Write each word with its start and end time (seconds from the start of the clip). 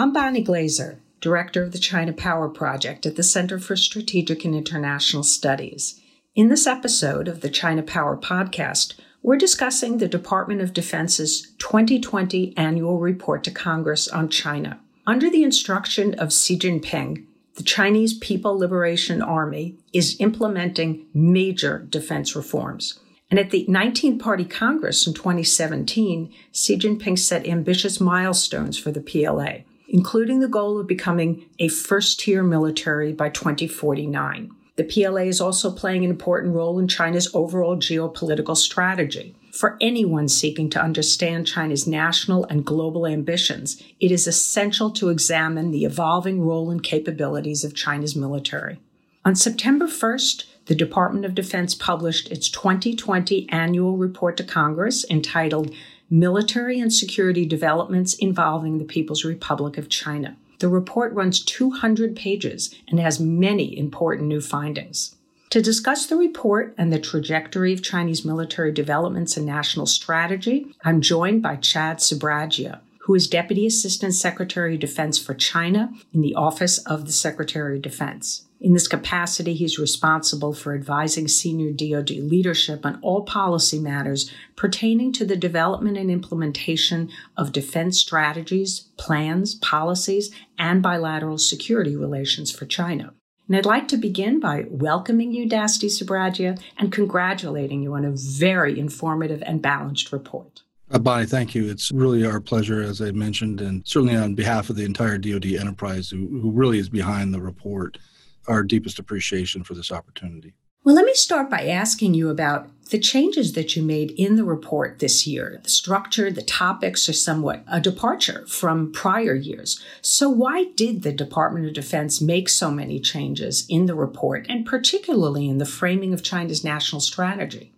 I'm 0.00 0.12
Bonnie 0.12 0.42
Glaser, 0.42 1.00
Director 1.20 1.64
of 1.64 1.72
the 1.72 1.78
China 1.80 2.12
Power 2.12 2.48
Project 2.48 3.04
at 3.04 3.16
the 3.16 3.24
Center 3.24 3.58
for 3.58 3.74
Strategic 3.74 4.44
and 4.44 4.54
International 4.54 5.24
Studies. 5.24 6.00
In 6.36 6.50
this 6.50 6.68
episode 6.68 7.26
of 7.26 7.40
the 7.40 7.50
China 7.50 7.82
Power 7.82 8.16
Podcast, 8.16 8.94
we're 9.24 9.36
discussing 9.36 9.98
the 9.98 10.06
Department 10.06 10.60
of 10.60 10.72
Defense's 10.72 11.52
2020 11.58 12.56
annual 12.56 13.00
report 13.00 13.42
to 13.42 13.50
Congress 13.50 14.06
on 14.06 14.28
China. 14.28 14.78
Under 15.04 15.28
the 15.28 15.42
instruction 15.42 16.14
of 16.14 16.32
Xi 16.32 16.56
Jinping, 16.56 17.26
the 17.56 17.64
Chinese 17.64 18.16
People 18.16 18.56
Liberation 18.56 19.20
Army 19.20 19.78
is 19.92 20.16
implementing 20.20 21.06
major 21.12 21.84
defense 21.90 22.36
reforms. 22.36 23.00
And 23.32 23.40
at 23.40 23.50
the 23.50 23.66
19th 23.68 24.20
Party 24.20 24.44
Congress 24.44 25.08
in 25.08 25.12
2017, 25.12 26.32
Xi 26.52 26.78
Jinping 26.78 27.18
set 27.18 27.48
ambitious 27.48 27.98
milestones 27.98 28.78
for 28.78 28.92
the 28.92 29.00
PLA 29.00 29.64
including 29.88 30.40
the 30.40 30.48
goal 30.48 30.78
of 30.78 30.86
becoming 30.86 31.46
a 31.58 31.68
first 31.68 32.20
tier 32.20 32.42
military 32.42 33.12
by 33.12 33.28
2049. 33.30 34.50
The 34.76 34.84
PLA 34.84 35.22
is 35.22 35.40
also 35.40 35.72
playing 35.72 36.04
an 36.04 36.10
important 36.10 36.54
role 36.54 36.78
in 36.78 36.86
China's 36.86 37.28
overall 37.34 37.76
geopolitical 37.76 38.56
strategy. 38.56 39.34
For 39.50 39.76
anyone 39.80 40.28
seeking 40.28 40.70
to 40.70 40.80
understand 40.80 41.48
China's 41.48 41.84
national 41.84 42.44
and 42.44 42.64
global 42.64 43.04
ambitions, 43.04 43.82
it 43.98 44.12
is 44.12 44.28
essential 44.28 44.90
to 44.90 45.08
examine 45.08 45.72
the 45.72 45.84
evolving 45.84 46.42
role 46.42 46.70
and 46.70 46.80
capabilities 46.80 47.64
of 47.64 47.74
China's 47.74 48.14
military. 48.14 48.78
On 49.24 49.34
September 49.34 49.86
1st, 49.86 50.44
the 50.66 50.76
Department 50.76 51.24
of 51.24 51.34
Defense 51.34 51.74
published 51.74 52.30
its 52.30 52.48
2020 52.48 53.48
annual 53.50 53.96
report 53.96 54.36
to 54.36 54.44
Congress 54.44 55.04
entitled 55.10 55.74
military 56.10 56.80
and 56.80 56.92
security 56.92 57.44
developments 57.44 58.14
involving 58.14 58.78
the 58.78 58.84
People's 58.84 59.24
Republic 59.24 59.76
of 59.78 59.88
China. 59.88 60.36
The 60.58 60.68
report 60.68 61.12
runs 61.12 61.44
200 61.44 62.16
pages 62.16 62.74
and 62.88 62.98
has 62.98 63.20
many 63.20 63.78
important 63.78 64.28
new 64.28 64.40
findings. 64.40 65.14
To 65.50 65.62
discuss 65.62 66.06
the 66.06 66.16
report 66.16 66.74
and 66.76 66.92
the 66.92 66.98
trajectory 66.98 67.72
of 67.72 67.82
Chinese 67.82 68.24
military 68.24 68.70
developments 68.70 69.36
and 69.36 69.46
national 69.46 69.86
strategy, 69.86 70.66
I'm 70.84 71.00
joined 71.00 71.42
by 71.42 71.56
Chad 71.56 71.98
Sbragia, 71.98 72.80
who 73.08 73.14
is 73.14 73.26
Deputy 73.26 73.66
Assistant 73.66 74.14
Secretary 74.14 74.74
of 74.74 74.80
Defense 74.80 75.18
for 75.18 75.32
China 75.32 75.90
in 76.12 76.20
the 76.20 76.34
Office 76.34 76.76
of 76.76 77.06
the 77.06 77.12
Secretary 77.12 77.76
of 77.76 77.82
Defense. 77.82 78.44
In 78.60 78.74
this 78.74 78.86
capacity, 78.86 79.54
he's 79.54 79.78
responsible 79.78 80.52
for 80.52 80.74
advising 80.74 81.26
senior 81.26 81.72
DoD 81.72 82.10
leadership 82.10 82.84
on 82.84 82.98
all 83.00 83.22
policy 83.22 83.78
matters 83.78 84.30
pertaining 84.56 85.14
to 85.14 85.24
the 85.24 85.36
development 85.36 85.96
and 85.96 86.10
implementation 86.10 87.08
of 87.34 87.50
defense 87.50 87.98
strategies, 87.98 88.80
plans, 88.98 89.54
policies, 89.54 90.30
and 90.58 90.82
bilateral 90.82 91.38
security 91.38 91.96
relations 91.96 92.50
for 92.50 92.66
China. 92.66 93.14
And 93.46 93.56
I'd 93.56 93.64
like 93.64 93.88
to 93.88 93.96
begin 93.96 94.38
by 94.38 94.66
welcoming 94.68 95.32
you, 95.32 95.48
Dasti 95.48 95.88
Sbragia, 95.88 96.60
and 96.76 96.92
congratulating 96.92 97.82
you 97.82 97.94
on 97.94 98.04
a 98.04 98.12
very 98.12 98.78
informative 98.78 99.42
and 99.46 99.62
balanced 99.62 100.12
report. 100.12 100.60
Uh, 100.90 100.98
Bonnie, 100.98 101.26
thank 101.26 101.54
you. 101.54 101.68
It's 101.68 101.92
really 101.92 102.24
our 102.24 102.40
pleasure, 102.40 102.82
as 102.82 103.02
I 103.02 103.10
mentioned, 103.10 103.60
and 103.60 103.86
certainly 103.86 104.16
on 104.16 104.34
behalf 104.34 104.70
of 104.70 104.76
the 104.76 104.84
entire 104.84 105.18
DoD 105.18 105.46
enterprise 105.46 106.08
who, 106.08 106.26
who 106.40 106.50
really 106.50 106.78
is 106.78 106.88
behind 106.88 107.34
the 107.34 107.40
report 107.40 107.98
our 108.46 108.62
deepest 108.62 108.98
appreciation 108.98 109.62
for 109.62 109.74
this 109.74 109.92
opportunity. 109.92 110.54
Well, 110.84 110.94
let 110.94 111.04
me 111.04 111.12
start 111.12 111.50
by 111.50 111.66
asking 111.66 112.14
you 112.14 112.30
about 112.30 112.70
the 112.90 112.98
changes 112.98 113.52
that 113.52 113.76
you 113.76 113.82
made 113.82 114.12
in 114.12 114.36
the 114.36 114.44
report 114.44 115.00
this 115.00 115.26
year. 115.26 115.60
The 115.62 115.68
structure, 115.68 116.30
the 116.30 116.40
topics 116.40 117.08
are 117.10 117.12
somewhat 117.12 117.62
a 117.70 117.78
departure 117.78 118.46
from 118.46 118.90
prior 118.90 119.34
years. 119.34 119.82
So, 120.00 120.30
why 120.30 120.66
did 120.76 121.02
the 121.02 121.12
Department 121.12 121.66
of 121.66 121.74
Defense 121.74 122.22
make 122.22 122.48
so 122.48 122.70
many 122.70 123.00
changes 123.00 123.66
in 123.68 123.84
the 123.84 123.94
report, 123.94 124.46
and 124.48 124.64
particularly 124.64 125.46
in 125.46 125.58
the 125.58 125.66
framing 125.66 126.14
of 126.14 126.22
China's 126.22 126.64
national 126.64 127.02
strategy? 127.02 127.74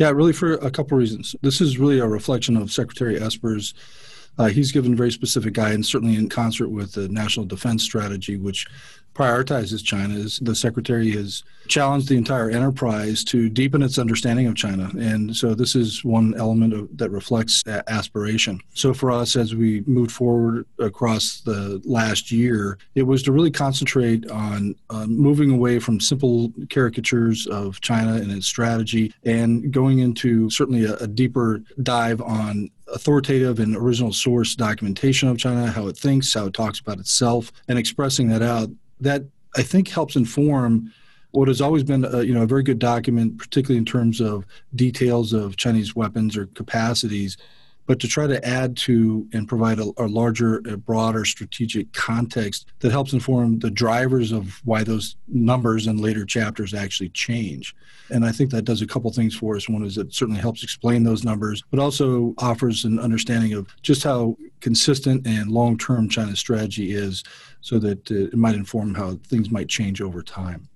Yeah, 0.00 0.10
really 0.10 0.32
for 0.32 0.54
a 0.54 0.70
couple 0.70 0.96
reasons. 0.96 1.36
This 1.42 1.60
is 1.60 1.78
really 1.78 1.98
a 1.98 2.06
reflection 2.06 2.56
of 2.56 2.72
Secretary 2.72 3.20
Esper's 3.20 3.74
uh, 4.38 4.46
he's 4.46 4.72
given 4.72 4.96
very 4.96 5.12
specific 5.12 5.52
guidance, 5.52 5.90
certainly 5.90 6.16
in 6.16 6.26
concert 6.26 6.68
with 6.70 6.92
the 6.92 7.08
National 7.08 7.44
Defense 7.44 7.82
Strategy, 7.82 8.38
which 8.38 8.66
prioritizes 9.14 9.84
China. 9.84 10.14
Is 10.14 10.38
the 10.40 10.54
secretary 10.54 11.10
has 11.12 11.42
challenged 11.68 12.08
the 12.08 12.16
entire 12.16 12.50
enterprise 12.50 13.22
to 13.24 13.48
deepen 13.48 13.82
its 13.82 13.98
understanding 13.98 14.46
of 14.46 14.56
China, 14.56 14.90
and 14.98 15.36
so 15.36 15.54
this 15.54 15.76
is 15.76 16.04
one 16.04 16.34
element 16.36 16.72
of, 16.72 16.96
that 16.96 17.10
reflects 17.10 17.62
that 17.64 17.88
aspiration. 17.88 18.60
So 18.74 18.92
for 18.92 19.12
us, 19.12 19.36
as 19.36 19.54
we 19.54 19.82
moved 19.86 20.10
forward 20.10 20.66
across 20.78 21.42
the 21.42 21.80
last 21.84 22.32
year, 22.32 22.78
it 22.94 23.02
was 23.02 23.22
to 23.24 23.32
really 23.32 23.50
concentrate 23.50 24.28
on 24.30 24.74
uh, 24.90 25.06
moving 25.06 25.50
away 25.50 25.78
from 25.78 26.00
simple 26.00 26.52
caricatures 26.70 27.46
of 27.46 27.80
China 27.80 28.14
and 28.14 28.32
its 28.32 28.46
strategy, 28.46 29.14
and 29.24 29.72
going 29.72 30.00
into 30.00 30.50
certainly 30.50 30.84
a, 30.84 30.96
a 30.96 31.06
deeper 31.06 31.62
dive 31.82 32.20
on 32.22 32.70
authoritative 32.92 33.60
and 33.60 33.76
original 33.76 34.12
source 34.12 34.56
documentation 34.56 35.28
of 35.28 35.38
China, 35.38 35.70
how 35.70 35.86
it 35.86 35.96
thinks, 35.96 36.34
how 36.34 36.46
it 36.46 36.54
talks 36.54 36.80
about 36.80 36.98
itself, 36.98 37.52
and 37.68 37.78
expressing 37.78 38.28
that 38.28 38.42
out. 38.42 38.68
That 39.00 39.24
I 39.56 39.62
think 39.62 39.88
helps 39.88 40.16
inform 40.16 40.92
what 41.32 41.48
has 41.48 41.60
always 41.60 41.84
been 41.84 42.04
a, 42.04 42.22
you 42.22 42.34
know 42.34 42.42
a 42.42 42.46
very 42.46 42.62
good 42.62 42.78
document, 42.78 43.38
particularly 43.38 43.78
in 43.78 43.84
terms 43.84 44.20
of 44.20 44.44
details 44.74 45.32
of 45.32 45.56
Chinese 45.56 45.94
weapons 45.94 46.36
or 46.36 46.46
capacities 46.46 47.36
but 47.90 47.98
to 47.98 48.06
try 48.06 48.24
to 48.24 48.46
add 48.46 48.76
to 48.76 49.26
and 49.32 49.48
provide 49.48 49.80
a, 49.80 49.90
a 49.96 50.06
larger, 50.06 50.58
a 50.58 50.76
broader 50.76 51.24
strategic 51.24 51.92
context 51.92 52.68
that 52.78 52.92
helps 52.92 53.12
inform 53.12 53.58
the 53.58 53.68
drivers 53.68 54.30
of 54.30 54.60
why 54.64 54.84
those 54.84 55.16
numbers 55.26 55.88
in 55.88 55.96
later 55.96 56.24
chapters 56.24 56.72
actually 56.72 57.08
change. 57.08 57.74
And 58.08 58.24
I 58.24 58.30
think 58.30 58.52
that 58.52 58.64
does 58.64 58.80
a 58.80 58.86
couple 58.86 59.10
things 59.10 59.34
for 59.34 59.56
us. 59.56 59.68
One 59.68 59.82
is 59.82 59.98
it 59.98 60.14
certainly 60.14 60.40
helps 60.40 60.62
explain 60.62 61.02
those 61.02 61.24
numbers, 61.24 61.64
but 61.68 61.80
also 61.80 62.32
offers 62.38 62.84
an 62.84 63.00
understanding 63.00 63.54
of 63.54 63.66
just 63.82 64.04
how 64.04 64.36
consistent 64.60 65.26
and 65.26 65.50
long 65.50 65.76
term 65.76 66.08
China's 66.08 66.38
strategy 66.38 66.92
is 66.94 67.24
so 67.60 67.80
that 67.80 68.08
uh, 68.08 68.14
it 68.14 68.38
might 68.38 68.54
inform 68.54 68.94
how 68.94 69.18
things 69.26 69.50
might 69.50 69.68
change 69.68 70.00
over 70.00 70.22
time. 70.22 70.68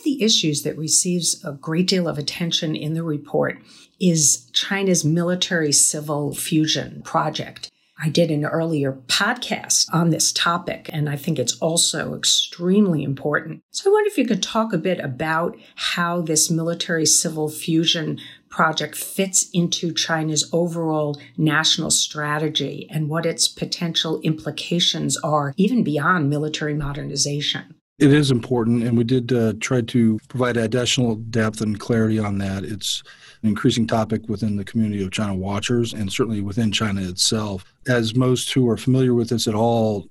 One 0.00 0.14
of 0.14 0.18
the 0.18 0.24
issues 0.24 0.62
that 0.62 0.78
receives 0.78 1.44
a 1.44 1.52
great 1.52 1.86
deal 1.86 2.08
of 2.08 2.16
attention 2.16 2.74
in 2.74 2.94
the 2.94 3.02
report 3.02 3.58
is 4.00 4.48
China's 4.54 5.04
military 5.04 5.72
civil 5.72 6.34
fusion 6.34 7.02
project. 7.04 7.70
I 8.02 8.08
did 8.08 8.30
an 8.30 8.46
earlier 8.46 8.94
podcast 9.08 9.92
on 9.92 10.08
this 10.08 10.32
topic, 10.32 10.88
and 10.90 11.06
I 11.06 11.16
think 11.16 11.38
it's 11.38 11.58
also 11.58 12.14
extremely 12.14 13.02
important. 13.02 13.60
So 13.72 13.90
I 13.90 13.92
wonder 13.92 14.08
if 14.08 14.16
you 14.16 14.24
could 14.24 14.42
talk 14.42 14.72
a 14.72 14.78
bit 14.78 15.00
about 15.00 15.58
how 15.74 16.22
this 16.22 16.50
military 16.50 17.04
civil 17.04 17.50
fusion 17.50 18.18
project 18.48 18.96
fits 18.96 19.50
into 19.52 19.92
China's 19.92 20.48
overall 20.50 21.20
national 21.36 21.90
strategy 21.90 22.88
and 22.88 23.10
what 23.10 23.26
its 23.26 23.48
potential 23.48 24.18
implications 24.22 25.18
are, 25.18 25.52
even 25.58 25.84
beyond 25.84 26.30
military 26.30 26.72
modernization. 26.72 27.74
It 28.00 28.14
is 28.14 28.30
important, 28.30 28.82
and 28.82 28.96
we 28.96 29.04
did 29.04 29.30
uh, 29.30 29.52
try 29.60 29.82
to 29.82 30.18
provide 30.28 30.56
additional 30.56 31.16
depth 31.16 31.60
and 31.60 31.78
clarity 31.78 32.18
on 32.18 32.38
that. 32.38 32.64
It's 32.64 33.02
an 33.42 33.50
increasing 33.50 33.86
topic 33.86 34.26
within 34.26 34.56
the 34.56 34.64
community 34.64 35.04
of 35.04 35.10
China 35.10 35.34
watchers 35.34 35.92
and 35.92 36.10
certainly 36.10 36.40
within 36.40 36.72
China 36.72 37.02
itself. 37.02 37.62
As 37.86 38.14
most 38.14 38.54
who 38.54 38.70
are 38.70 38.78
familiar 38.78 39.12
with 39.12 39.28
this 39.28 39.46
at 39.46 39.54
all 39.54 40.08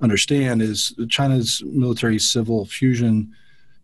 understand, 0.00 0.62
is 0.62 0.94
China's 1.08 1.60
military 1.66 2.20
civil 2.20 2.64
fusion 2.64 3.34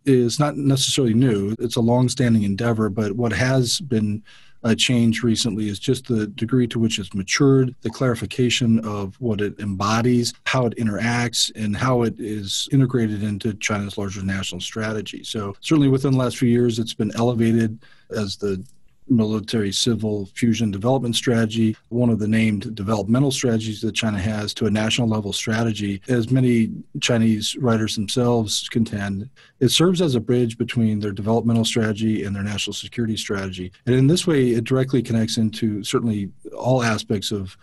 is 0.05 0.39
not 0.39 0.57
necessarily 0.57 1.15
new. 1.15 1.57
It's 1.59 1.77
a 1.77 1.81
long-standing 1.81 2.45
endeavor, 2.45 2.89
but 2.89 3.17
what 3.17 3.33
has 3.33 3.81
been 3.81 4.23
uh, 4.65 4.75
change 4.75 5.23
recently 5.23 5.69
is 5.69 5.79
just 5.79 6.07
the 6.07 6.27
degree 6.29 6.67
to 6.69 6.79
which 6.79 6.99
it's 6.99 7.15
matured, 7.15 7.75
the 7.83 7.91
clarification 7.91 8.81
of 8.81 9.15
what 9.21 9.41
it 9.41 9.59
embodies, 9.61 10.35
how 10.45 10.67
it 10.67 10.77
interacts, 10.77 11.51
and 11.55 11.77
how 11.77 12.03
it 12.03 12.15
is 12.19 12.69
integrated 12.73 13.23
into 13.23 13.55
China's 13.55 13.99
larger 13.99 14.23
national 14.23 14.61
strategy. 14.61 15.23
So, 15.25 15.55
certainly 15.61 15.89
within 15.89 16.13
the 16.13 16.19
last 16.19 16.39
few 16.39 16.49
years, 16.49 16.79
it's 16.79 16.95
been 16.95 17.13
elevated 17.15 17.79
as 18.11 18.37
the 18.37 18.65
military 19.11 19.73
civil 19.73 20.27
fusion 20.35 20.71
development 20.71 21.17
strategy, 21.17 21.77
one 21.89 22.11
of 22.11 22.19
the 22.19 22.29
named 22.29 22.75
developmental 22.75 23.31
strategies 23.31 23.81
that 23.81 23.95
China 23.95 24.19
has 24.19 24.55
to 24.55 24.67
a 24.67 24.71
national 24.71 25.09
level 25.09 25.33
strategy. 25.33 26.01
As 26.09 26.31
many 26.31 26.71
Chinese 27.01 27.57
writers 27.57 27.95
themselves 27.95 28.69
contend, 28.69 29.29
it 29.61 29.71
serves 29.71 30.01
as 30.01 30.15
a 30.15 30.21
bridge 30.21 30.59
between 30.59 31.01
their 31.01 31.13
developmental 31.13 31.65
strategy 31.65 32.25
and 32.25 32.35
their 32.35 32.43
national 32.43 32.75
security 32.75 33.17
strategy. 33.17 33.73
And 33.87 33.95
in 33.95 34.07
this 34.07 34.27
way, 34.27 34.51
it 34.51 34.65
directly 34.65 35.03
connects 35.03 35.37
into 35.37 35.83
certainly 35.85 36.31
all 36.57 36.83
aspects 36.83 37.33
of 37.33 37.57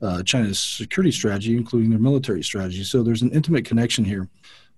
uh, 0.00 0.22
China's 0.22 0.58
security 0.58 1.10
strategy, 1.10 1.56
including 1.56 1.90
their 1.90 1.98
military 1.98 2.42
strategy. 2.42 2.84
So 2.84 3.02
there's 3.02 3.22
an 3.22 3.30
intimate 3.32 3.64
connection 3.64 4.04
here. 4.04 4.28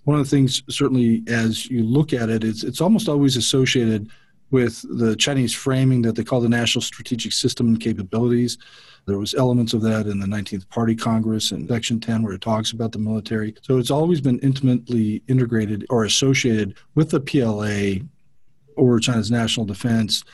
One 0.05 0.19
of 0.19 0.25
the 0.25 0.31
things, 0.31 0.63
certainly, 0.71 1.23
as 1.27 1.67
you 1.67 1.83
look 1.83 2.15
at 2.15 2.31
it, 2.31 2.43
it's, 2.43 2.65
it's 2.65 2.81
almost 2.81 3.09
always 3.09 3.37
associated 3.37 4.09
with 4.50 4.85
the 4.99 5.14
Chinese 5.17 5.55
framing 5.55 6.02
that 6.02 6.17
they 6.17 6.25
call 6.25 6.41
the 6.41 6.49
National 6.49 6.82
Strategic 6.82 7.32
System 7.32 7.69
and 7.69 7.81
Capabilities. 7.81 8.58
There 9.06 9.19
was 9.19 9.35
elements 9.35 9.73
of 9.73 9.82
that 9.82 10.06
in 10.06 10.20
the 10.20 10.26
19th 10.26 10.69
Party 10.69 10.94
Congress 10.94 11.52
and 11.52 11.69
Section 11.69 12.00
10 12.00 12.23
where 12.23 12.35
it 12.35 12.41
talks 12.41 12.73
about 12.73 12.93
the 12.93 12.99
military. 12.99 13.55
So 13.62 13.79
it's 13.79 13.91
always 13.91 14.20
been 14.20 14.38
intimately 14.41 15.23
integrated 15.29 15.87
or 15.91 16.05
associated 16.05 16.76
with 16.94 17.11
the 17.11 17.20
PLA 17.20 18.05
or 18.76 19.00
China's 19.00 19.31
national 19.31 19.67
defense. 19.67 20.25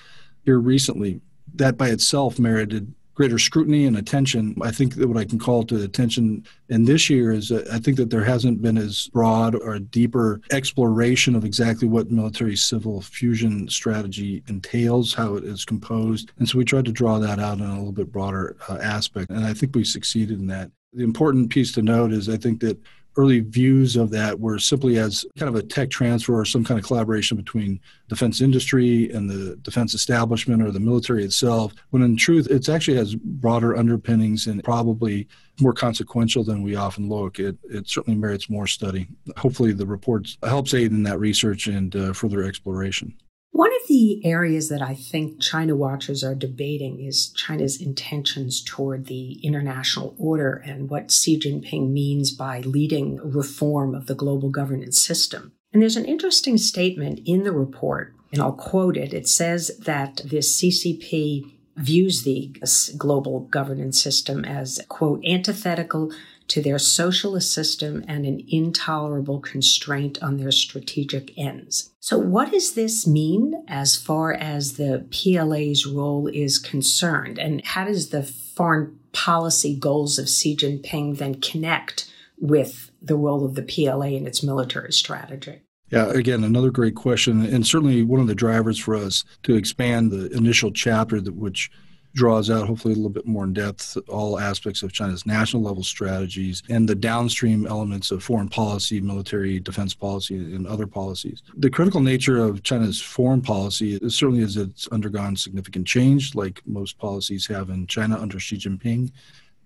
Here 0.45 0.59
recently, 0.59 1.21
that 1.55 1.77
by 1.77 1.89
itself 1.89 2.39
merited 2.39 2.93
greater 3.17 3.39
scrutiny 3.39 3.87
and 3.87 3.97
attention. 3.97 4.55
I 4.63 4.71
think 4.71 4.95
that 4.95 5.09
what 5.09 5.17
I 5.17 5.25
can 5.25 5.39
call 5.39 5.65
to 5.65 5.83
attention 5.83 6.45
in 6.69 6.85
this 6.85 7.11
year 7.11 7.33
is 7.33 7.51
I 7.51 7.79
think 7.79 7.97
that 7.97 8.11
there 8.11 8.23
hasn't 8.23 8.61
been 8.61 8.77
as 8.77 9.09
broad 9.09 9.55
or 9.55 9.79
deeper 9.79 10.41
exploration 10.53 11.35
of 11.35 11.45
exactly 11.45 11.89
what 11.89 12.11
military 12.11 12.57
civil 12.57 13.01
fusion 13.01 13.69
strategy 13.69 14.45
entails, 14.49 15.15
how 15.15 15.35
it 15.35 15.45
is 15.45 15.65
composed. 15.65 16.31
And 16.39 16.49
so 16.49 16.59
we 16.59 16.65
tried 16.65 16.85
to 16.85 16.93
draw 16.93 17.19
that 17.19 17.41
out 17.41 17.59
in 17.59 17.65
a 17.65 17.77
little 17.79 17.91
bit 17.91 18.13
broader 18.13 18.57
uh, 18.69 18.79
aspect. 18.83 19.31
And 19.31 19.47
I 19.47 19.55
think 19.55 19.75
we 19.75 19.83
succeeded 19.83 20.39
in 20.39 20.47
that. 20.49 20.71
The 20.93 21.05
important 21.05 21.51
piece 21.51 21.73
to 21.73 21.83
note 21.83 22.13
is 22.13 22.29
I 22.29 22.37
think 22.37 22.61
that 22.61 22.79
early 23.17 23.41
views 23.41 23.97
of 23.97 24.11
that 24.11 24.39
were 24.39 24.59
simply 24.59 24.99
as 24.99 25.25
kind 25.39 25.49
of 25.49 25.55
a 25.55 25.63
tech 25.63 25.91
transfer 25.91 26.39
or 26.39 26.45
some 26.45 26.65
kind 26.65 26.79
of 26.79 26.87
collaboration 26.87 27.37
between 27.37 27.81
defense 28.09 28.41
industry 28.41 29.11
and 29.13 29.29
the 29.29 29.57
defense 29.63 29.95
establishment 29.95 30.63
or 30.63 30.71
the 30.71 30.81
military 30.81 31.25
itself 31.25 31.75
when 31.91 32.03
in 32.03 32.17
truth 32.17 32.47
it 32.51 32.69
actually 32.69 32.97
has 32.97 33.15
broader 33.15 33.77
underpinnings 33.77 34.47
and 34.47 34.63
probably 34.63 35.27
more 35.61 35.73
consequential 35.73 36.45
than 36.45 36.63
we 36.63 36.77
often 36.77 37.09
look. 37.09 37.39
It, 37.39 37.57
it 37.65 37.89
certainly 37.89 38.19
merits 38.19 38.51
more 38.51 38.67
study. 38.67 39.09
Hopefully 39.37 39.73
the 39.73 39.87
report 39.87 40.29
helps 40.43 40.75
aid 40.75 40.91
in 40.91 41.03
that 41.05 41.19
research 41.19 41.67
and 41.67 41.95
uh, 41.97 42.13
further 42.13 42.43
exploration 42.43 43.15
one 43.57 43.73
of 43.73 43.89
the 43.89 44.21
areas 44.23 44.69
that 44.69 44.83
I 44.83 44.95
think 44.95 45.41
China 45.41 45.75
watchers 45.75 46.23
are 46.23 46.35
debating 46.35 47.01
is 47.01 47.31
China's 47.31 47.81
intentions 47.81 48.63
toward 48.63 49.07
the 49.07 49.41
international 49.43 50.15
order 50.19 50.63
and 50.67 50.91
what 50.91 51.11
Xi 51.11 51.41
Jinping 51.41 51.91
means 51.91 52.33
by 52.33 52.61
leading 52.61 53.17
reform 53.17 53.95
of 53.95 54.09
the 54.09 54.15
global 54.15 54.51
governance 54.51 55.01
system. 55.03 55.53
And 55.73 55.81
there's 55.81 55.97
an 55.97 56.05
interesting 56.05 56.59
statement 56.59 57.21
in 57.25 57.45
the 57.45 57.53
report, 57.53 58.15
and 58.31 58.43
I'll 58.43 58.53
quote 58.53 58.99
it. 58.99 59.15
It 59.15 59.27
says 59.27 59.71
that 59.79 60.21
this 60.23 60.61
CCP 60.61 61.51
views 61.77 62.25
the 62.25 62.55
global 62.99 63.41
governance 63.41 64.03
system 64.03 64.45
as, 64.45 64.85
quote, 64.89 65.25
antithetical 65.25 66.13
to 66.49 66.63
their 66.63 66.79
socialist 66.79 67.53
system 67.53 68.05
and 68.07 68.25
an 68.25 68.45
intolerable 68.49 69.41
constraint 69.41 70.23
on 70.23 70.37
their 70.37 70.53
strategic 70.53 71.37
ends. 71.37 71.93
So, 72.01 72.19
what 72.19 72.53
does 72.53 72.75
this 72.75 73.07
mean 73.07 73.65
as 73.69 73.97
far 73.97 74.33
as 74.33 74.75
the 74.75 75.07
PLA's 75.11 75.87
role 75.87 76.29
is 76.29 76.59
concerned? 76.59 77.39
And 77.39 77.65
how 77.65 77.85
does 77.85 78.11
the 78.11 78.23
foreign 78.23 78.99
policy 79.13 79.77
goals 79.77 80.19
of 80.19 80.29
Xi 80.29 80.57
Jinping 80.57 81.19
then 81.19 81.41
connect 81.41 82.11
with 82.39 82.91
the 83.01 83.17
role 83.17 83.45
of 83.45 83.55
the 83.55 83.63
PLA 83.63 84.09
in 84.09 84.27
its 84.27 84.43
military 84.43 84.93
strategy? 84.93 85.63
Yeah, 85.91 86.11
again, 86.11 86.43
another 86.43 86.71
great 86.71 86.97
question, 86.97 87.47
and 87.47 87.65
certainly 87.65 88.03
one 88.03 88.21
of 88.21 88.27
the 88.27 88.35
drivers 88.35 88.79
for 88.79 88.97
us 88.97 89.25
to 89.45 89.55
expand 89.55 90.11
the 90.11 90.29
initial 90.33 90.73
chapter 90.73 91.21
that 91.21 91.37
which 91.37 91.71
draws 92.17 92.51
out 92.51 92.67
hopefully 92.67 92.95
a 92.95 92.97
little 92.97 93.11
bit 93.11 93.27
more 93.27 93.45
in 93.45 93.53
depth 93.53 93.97
all 94.09 94.41
aspects 94.41 94.83
of 94.83 94.93
China's 94.93 95.27
national 95.27 95.63
level 95.63 95.83
strategies 95.83 96.63
and 96.69 96.89
the 96.89 96.95
downstream 96.95 97.67
elements 97.67 98.11
of 98.11 98.25
foreign 98.25 98.49
policy, 98.49 99.01
military, 99.01 99.61
defense 99.61 99.95
policy, 99.95 100.37
and 100.37 100.67
other 100.67 100.87
policies. 100.87 101.43
The 101.57 101.71
critical 101.71 102.01
nature 102.01 102.43
of 102.43 102.63
China's 102.63 103.01
foreign 103.01 103.43
policy 103.43 103.97
is 103.97 104.17
certainly 104.17 104.43
as 104.43 104.57
it's 104.57 104.89
undergone 104.89 105.37
significant 105.37 105.87
change, 105.87 106.35
like 106.35 106.63
most 106.67 106.99
policies 106.99 107.47
have 107.47 107.69
in 107.69 107.87
China 107.87 108.19
under 108.19 108.41
Xi 108.41 108.57
Jinping 108.57 109.13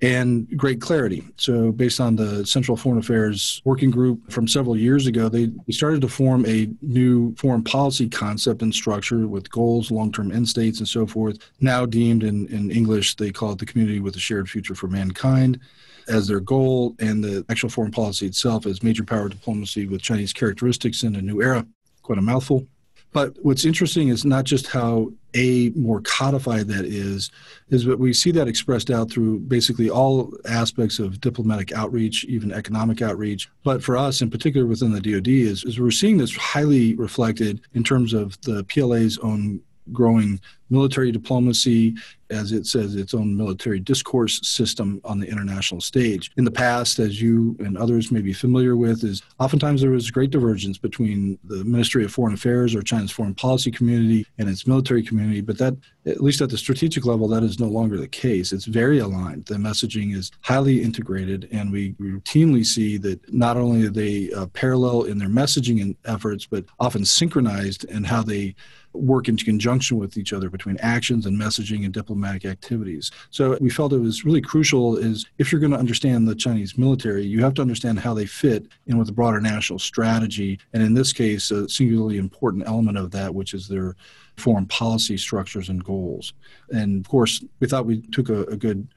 and 0.03 0.49
great 0.57 0.81
clarity. 0.81 1.25
So, 1.37 1.73
based 1.73 2.01
on 2.01 2.17
the 2.17 2.47
Central 2.47 2.77
Foreign 2.77 2.99
Affairs 2.99 3.61
Working 3.65 3.91
Group 3.91 4.31
from 4.31 4.49
several 4.49 4.77
years 4.77 5.07
ago, 5.07 5.29
they 5.29 5.51
started 5.71 6.01
to 6.03 6.09
form 6.09 6.47
a 6.47 6.69
new 6.81 7.35
foreign 7.37 7.63
policy 7.63 8.09
concept 8.09 8.63
and 8.63 8.75
structure 8.75 9.27
with 9.29 9.51
goals, 9.51 9.91
long 9.91 10.11
term 10.11 10.33
end 10.33 10.49
states, 10.49 10.79
and 10.79 10.89
so 10.89 11.07
forth. 11.07 11.39
Now 11.61 11.85
deemed 11.85 12.23
in, 12.23 12.47
in 12.49 12.71
English, 12.71 13.17
they 13.17 13.31
call 13.31 13.53
it 13.53 13.59
the 13.59 13.67
Community 13.67 14.01
with 14.01 14.17
a 14.17 14.21
Shared 14.21 14.49
Future 14.49 14.75
for 14.75 14.89
Mankind 14.89 15.61
as 16.09 16.27
their 16.27 16.41
goal, 16.41 16.97
and 16.99 17.23
the 17.23 17.45
actual 17.49 17.69
foreign 17.69 17.93
policy 17.93 18.27
itself 18.27 18.67
as 18.67 18.83
major 18.83 19.05
power 19.05 19.29
diplomacy 19.29 19.87
with 19.87 20.03
Chinese 20.03 20.33
characteristics 20.33 21.03
in 21.03 21.15
a 21.15 21.23
new 21.23 21.41
era. 21.41 21.65
Quite 22.03 22.19
a 22.19 22.23
mouthful. 22.23 22.67
But 23.13 23.37
what's 23.43 23.65
interesting 23.65 24.09
is 24.09 24.25
not 24.25 24.45
just 24.45 24.69
how 24.69 25.13
a 25.35 25.71
more 25.71 26.01
codified 26.01 26.69
that 26.69 26.85
is, 26.85 27.31
is 27.69 27.85
that 27.85 27.99
we 27.99 28.13
see 28.13 28.31
that 28.33 28.49
expressed 28.49 28.91
out 28.91 29.11
through 29.11 29.41
basically 29.41 29.91
all 29.91 30.33
aspects 30.49 30.99
of 30.99 31.21
diplomatic 31.21 31.73
outreach, 31.73 32.25
even 32.25 32.53
economic 32.53 33.03
outreach. 33.03 33.49
But 33.65 33.83
for 33.83 33.97
us, 33.97 34.23
in 34.23 34.31
particular 34.31 34.67
within 34.67 34.93
the 34.93 35.01
DoD, 35.01 35.29
is, 35.29 35.65
is 35.65 35.81
we're 35.81 35.91
seeing 35.91 36.19
this 36.19 36.37
highly 36.37 36.95
reflected 36.95 37.61
in 37.75 37.85
terms 37.85 38.13
of 38.13 38.41
the 38.43 38.65
PLA's 38.65 39.19
own 39.19 39.61
growing 39.93 40.41
military 40.71 41.11
diplomacy, 41.11 41.95
as 42.31 42.53
it 42.53 42.65
says, 42.65 42.95
its 42.95 43.13
own 43.13 43.37
military 43.37 43.81
discourse 43.81 44.41
system 44.47 45.01
on 45.05 45.19
the 45.19 45.27
international 45.27 45.81
stage. 45.81 46.31
In 46.37 46.45
the 46.45 46.51
past, 46.51 47.01
as 47.01 47.21
you 47.21 47.57
and 47.59 47.77
others 47.77 48.13
may 48.13 48.21
be 48.21 48.33
familiar 48.33 48.77
with, 48.77 49.03
is 49.03 49.23
oftentimes 49.41 49.81
there 49.81 49.91
was 49.91 50.11
great 50.11 50.31
divergence 50.31 50.79
between 50.79 51.39
the 51.45 51.65
Ministry 51.65 52.05
of 52.05 52.13
Foreign 52.13 52.35
Affairs 52.35 52.75
or 52.75 52.83
China's 52.83 53.11
foreign 53.11 53.35
policy 53.35 53.71
community 53.71 54.25
and 54.39 54.49
its 54.49 54.67
military 54.67 55.03
community, 55.03 55.41
but 55.41 55.59
that, 55.59 55.75
at 56.07 56.23
least 56.23 56.41
at 56.41 56.51
the 56.51 56.59
strategic 56.59 57.05
level, 57.05 57.27
that 57.29 57.43
is 57.43 57.59
no 57.59 57.67
longer 57.67 57.99
the 57.99 58.09
case. 58.09 58.53
It's 58.53 58.65
very 58.65 59.01
aligned. 59.01 59.47
The 59.47 59.57
messaging 59.57 60.15
is 60.15 60.31
highly 60.43 60.83
integrated, 60.83 61.49
and 61.51 61.73
we 61.73 61.93
routinely 61.95 62.65
see 62.65 62.97
that 62.99 63.33
not 63.33 63.57
only 63.57 63.87
are 63.87 63.91
they 63.91 64.31
uh, 64.33 64.47
parallel 64.47 65.03
in 65.05 65.19
their 65.19 65.29
messaging 65.29 65.83
and 65.83 65.97
efforts, 66.05 66.47
but 66.47 66.65
often 66.79 67.05
synchronized 67.05 67.85
in 67.85 68.05
how 68.05 68.23
they 68.23 68.55
work 68.93 69.29
in 69.29 69.37
conjunction 69.37 69.99
with 69.99 70.17
each 70.17 70.33
other 70.33 70.51
between 70.51 70.77
actions 70.79 71.27
and 71.27 71.41
messaging 71.41 71.85
and 71.85 71.95
diplomatic 71.95 72.45
activities. 72.45 73.11
So 73.31 73.57
we 73.61 73.71
felt 73.71 73.93
it 73.93 73.99
was 73.99 74.25
really 74.25 74.41
crucial 74.41 74.97
is 74.97 75.27
if 75.39 75.53
you're 75.53 75.61
going 75.61 75.73
to 75.73 75.79
understand 75.79 76.27
the 76.27 76.35
Chinese 76.35 76.77
military, 76.77 77.25
you 77.25 77.43
have 77.43 77.55
to 77.55 77.63
understand 77.63 78.01
how 78.01 78.15
they 78.15 78.27
fit 78.27 78.67
in 78.87 78.99
with 78.99 79.07
the 79.07 79.13
broader 79.13 79.41
national 79.41 79.79
strategy. 79.79 80.59
And 80.73 80.83
in 80.83 80.95
this 80.95 81.13
case, 81.13 81.51
a 81.51 81.69
singularly 81.69 82.19
important 82.19 82.67
element 82.67 82.99
of 82.99 83.11
that, 83.13 83.35
which 83.35 83.55
is 83.55 83.69
their 83.69 83.97
foreign 84.37 84.67
policy 84.67 85.17
structures 85.17 85.69
and 85.69 85.85
goals. 85.85 86.33
And 86.71 87.05
of 87.05 87.09
course, 87.09 87.45
we 87.61 87.69
thought 87.69 87.87
we 87.87 88.01
took 88.01 88.29
a, 88.29 88.43
a 88.45 88.57
good 88.57 88.89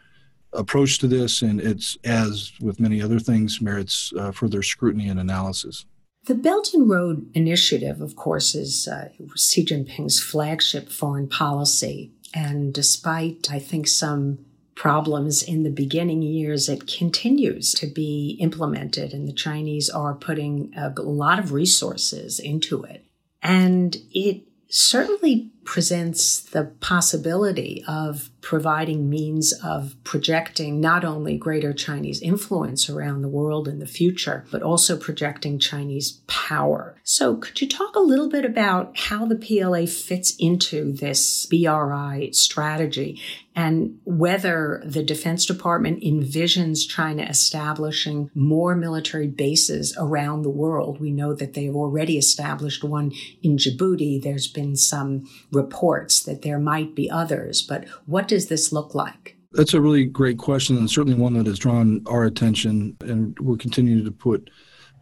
approach 0.53 0.99
to 0.99 1.07
this, 1.07 1.41
and 1.41 1.59
it's, 1.59 1.97
as 2.03 2.53
with 2.61 2.79
many 2.79 3.01
other 3.01 3.19
things, 3.19 3.61
merits 3.61 4.13
uh, 4.17 4.31
further 4.31 4.61
scrutiny 4.61 5.09
and 5.09 5.19
analysis. 5.19 5.85
The 6.25 6.35
Belt 6.35 6.73
and 6.73 6.89
Road 6.89 7.29
Initiative, 7.33 7.99
of 7.99 8.15
course, 8.15 8.55
is 8.55 8.87
uh, 8.87 9.09
Xi 9.35 9.65
Jinping's 9.65 10.21
flagship 10.21 10.89
foreign 10.89 11.27
policy. 11.27 12.13
And 12.33 12.73
despite, 12.73 13.49
I 13.51 13.59
think, 13.59 13.87
some 13.87 14.39
problems 14.73 15.43
in 15.43 15.63
the 15.63 15.69
beginning 15.69 16.21
years, 16.21 16.69
it 16.69 16.87
continues 16.87 17.73
to 17.73 17.87
be 17.87 18.37
implemented, 18.39 19.13
and 19.13 19.27
the 19.27 19.33
Chinese 19.33 19.89
are 19.89 20.15
putting 20.15 20.73
a 20.75 20.89
lot 21.01 21.39
of 21.39 21.51
resources 21.51 22.39
into 22.39 22.83
it. 22.83 23.05
And 23.41 23.97
it 24.11 24.43
certainly 24.69 25.51
presents 25.65 26.41
the 26.41 26.65
possibility 26.79 27.83
of 27.87 28.29
providing 28.43 29.09
means 29.09 29.53
of 29.63 29.95
projecting 30.03 30.79
not 30.79 31.05
only 31.05 31.37
greater 31.37 31.73
Chinese 31.73 32.21
influence 32.21 32.89
around 32.89 33.21
the 33.21 33.29
world 33.29 33.67
in 33.67 33.79
the 33.79 33.87
future, 33.87 34.45
but 34.51 34.61
also 34.61 34.97
projecting 34.97 35.57
Chinese 35.57 36.21
power. 36.27 36.95
So, 37.03 37.37
could 37.37 37.61
you 37.61 37.69
talk 37.69 37.95
a 37.95 38.01
little 38.01 38.29
bit 38.29 38.45
about 38.45 38.97
how 38.97 39.25
the 39.25 39.35
PLA 39.35 39.85
fits 39.85 40.35
into 40.37 40.91
this 40.91 41.45
BRI 41.45 42.31
strategy 42.33 43.21
and 43.55 43.99
whether 44.03 44.81
the 44.83 45.03
Defense 45.03 45.45
Department 45.45 46.01
envisions 46.01 46.87
China 46.87 47.23
establishing 47.23 48.29
more 48.33 48.75
military 48.75 49.27
bases 49.27 49.95
around 49.97 50.41
the 50.41 50.49
world? 50.49 50.99
We 50.99 51.11
know 51.11 51.33
that 51.33 51.53
they 51.53 51.65
have 51.65 51.75
already 51.75 52.17
established 52.17 52.83
one 52.83 53.13
in 53.41 53.57
Djibouti. 53.57 54.21
There's 54.21 54.47
been 54.47 54.75
some 54.75 55.29
reports 55.53 56.23
that 56.23 56.41
there 56.41 56.59
might 56.59 56.95
be 56.95 57.09
others, 57.09 57.61
but 57.61 57.87
what 58.05 58.27
does 58.27 58.47
this 58.47 58.73
look 58.73 58.93
like? 58.95 59.37
That's 59.53 59.73
a 59.73 59.81
really 59.81 60.05
great 60.05 60.39
question, 60.39 60.77
and 60.77 60.89
certainly 60.89 61.17
one 61.17 61.33
that 61.35 61.45
has 61.45 61.59
drawn 61.59 62.01
our 62.07 62.25
attention, 62.25 62.97
and 63.01 63.37
we're 63.39 63.57
continuing 63.57 64.03
to 64.03 64.11
put 64.11 64.49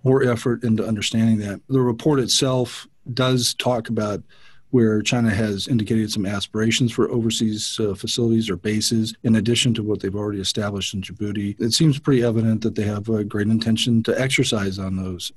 more 0.04 0.24
effort 0.24 0.64
into 0.64 0.86
understanding 0.86 1.38
that. 1.38 1.62
The 1.70 1.82
report 1.82 2.20
itself 2.20 2.88
does 3.14 3.54
talk 3.54 3.90
about 3.90 4.24
where 4.72 5.02
China 5.02 5.30
has 5.30 5.68
indicated 5.68 6.12
some 6.12 6.26
aspirations 6.26 6.92
for 6.92 7.10
overseas 7.12 7.78
uh, 7.80 7.94
facilities 7.94 8.50
or 8.50 8.56
bases, 8.56 9.14
in 9.24 9.36
addition 9.36 9.74
to 9.74 9.84
what 9.84 10.00
they've 10.00 10.16
already 10.16 10.40
established 10.40 10.94
in 10.94 11.02
Djibouti. 11.02 11.60
It 11.60 11.72
seems 11.72 12.00
pretty 12.00 12.24
evident 12.24 12.62
that 12.62 12.76
they 12.76 12.84
have 12.84 13.10
a 13.10 13.24
great 13.24 13.48
intention 13.48 14.02
to 14.04 14.20
exercise 14.20 14.80
on 14.80 14.96
those 14.96 15.32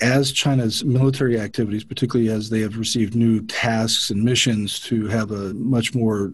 as 0.00 0.32
China's 0.32 0.84
military 0.84 1.38
activities, 1.38 1.84
particularly 1.84 2.30
as 2.30 2.50
they 2.50 2.60
have 2.60 2.76
received 2.76 3.14
new 3.14 3.42
tasks 3.46 4.10
and 4.10 4.22
missions 4.22 4.80
to 4.80 5.06
have 5.06 5.30
a 5.30 5.54
much 5.54 5.94
more 5.94 6.32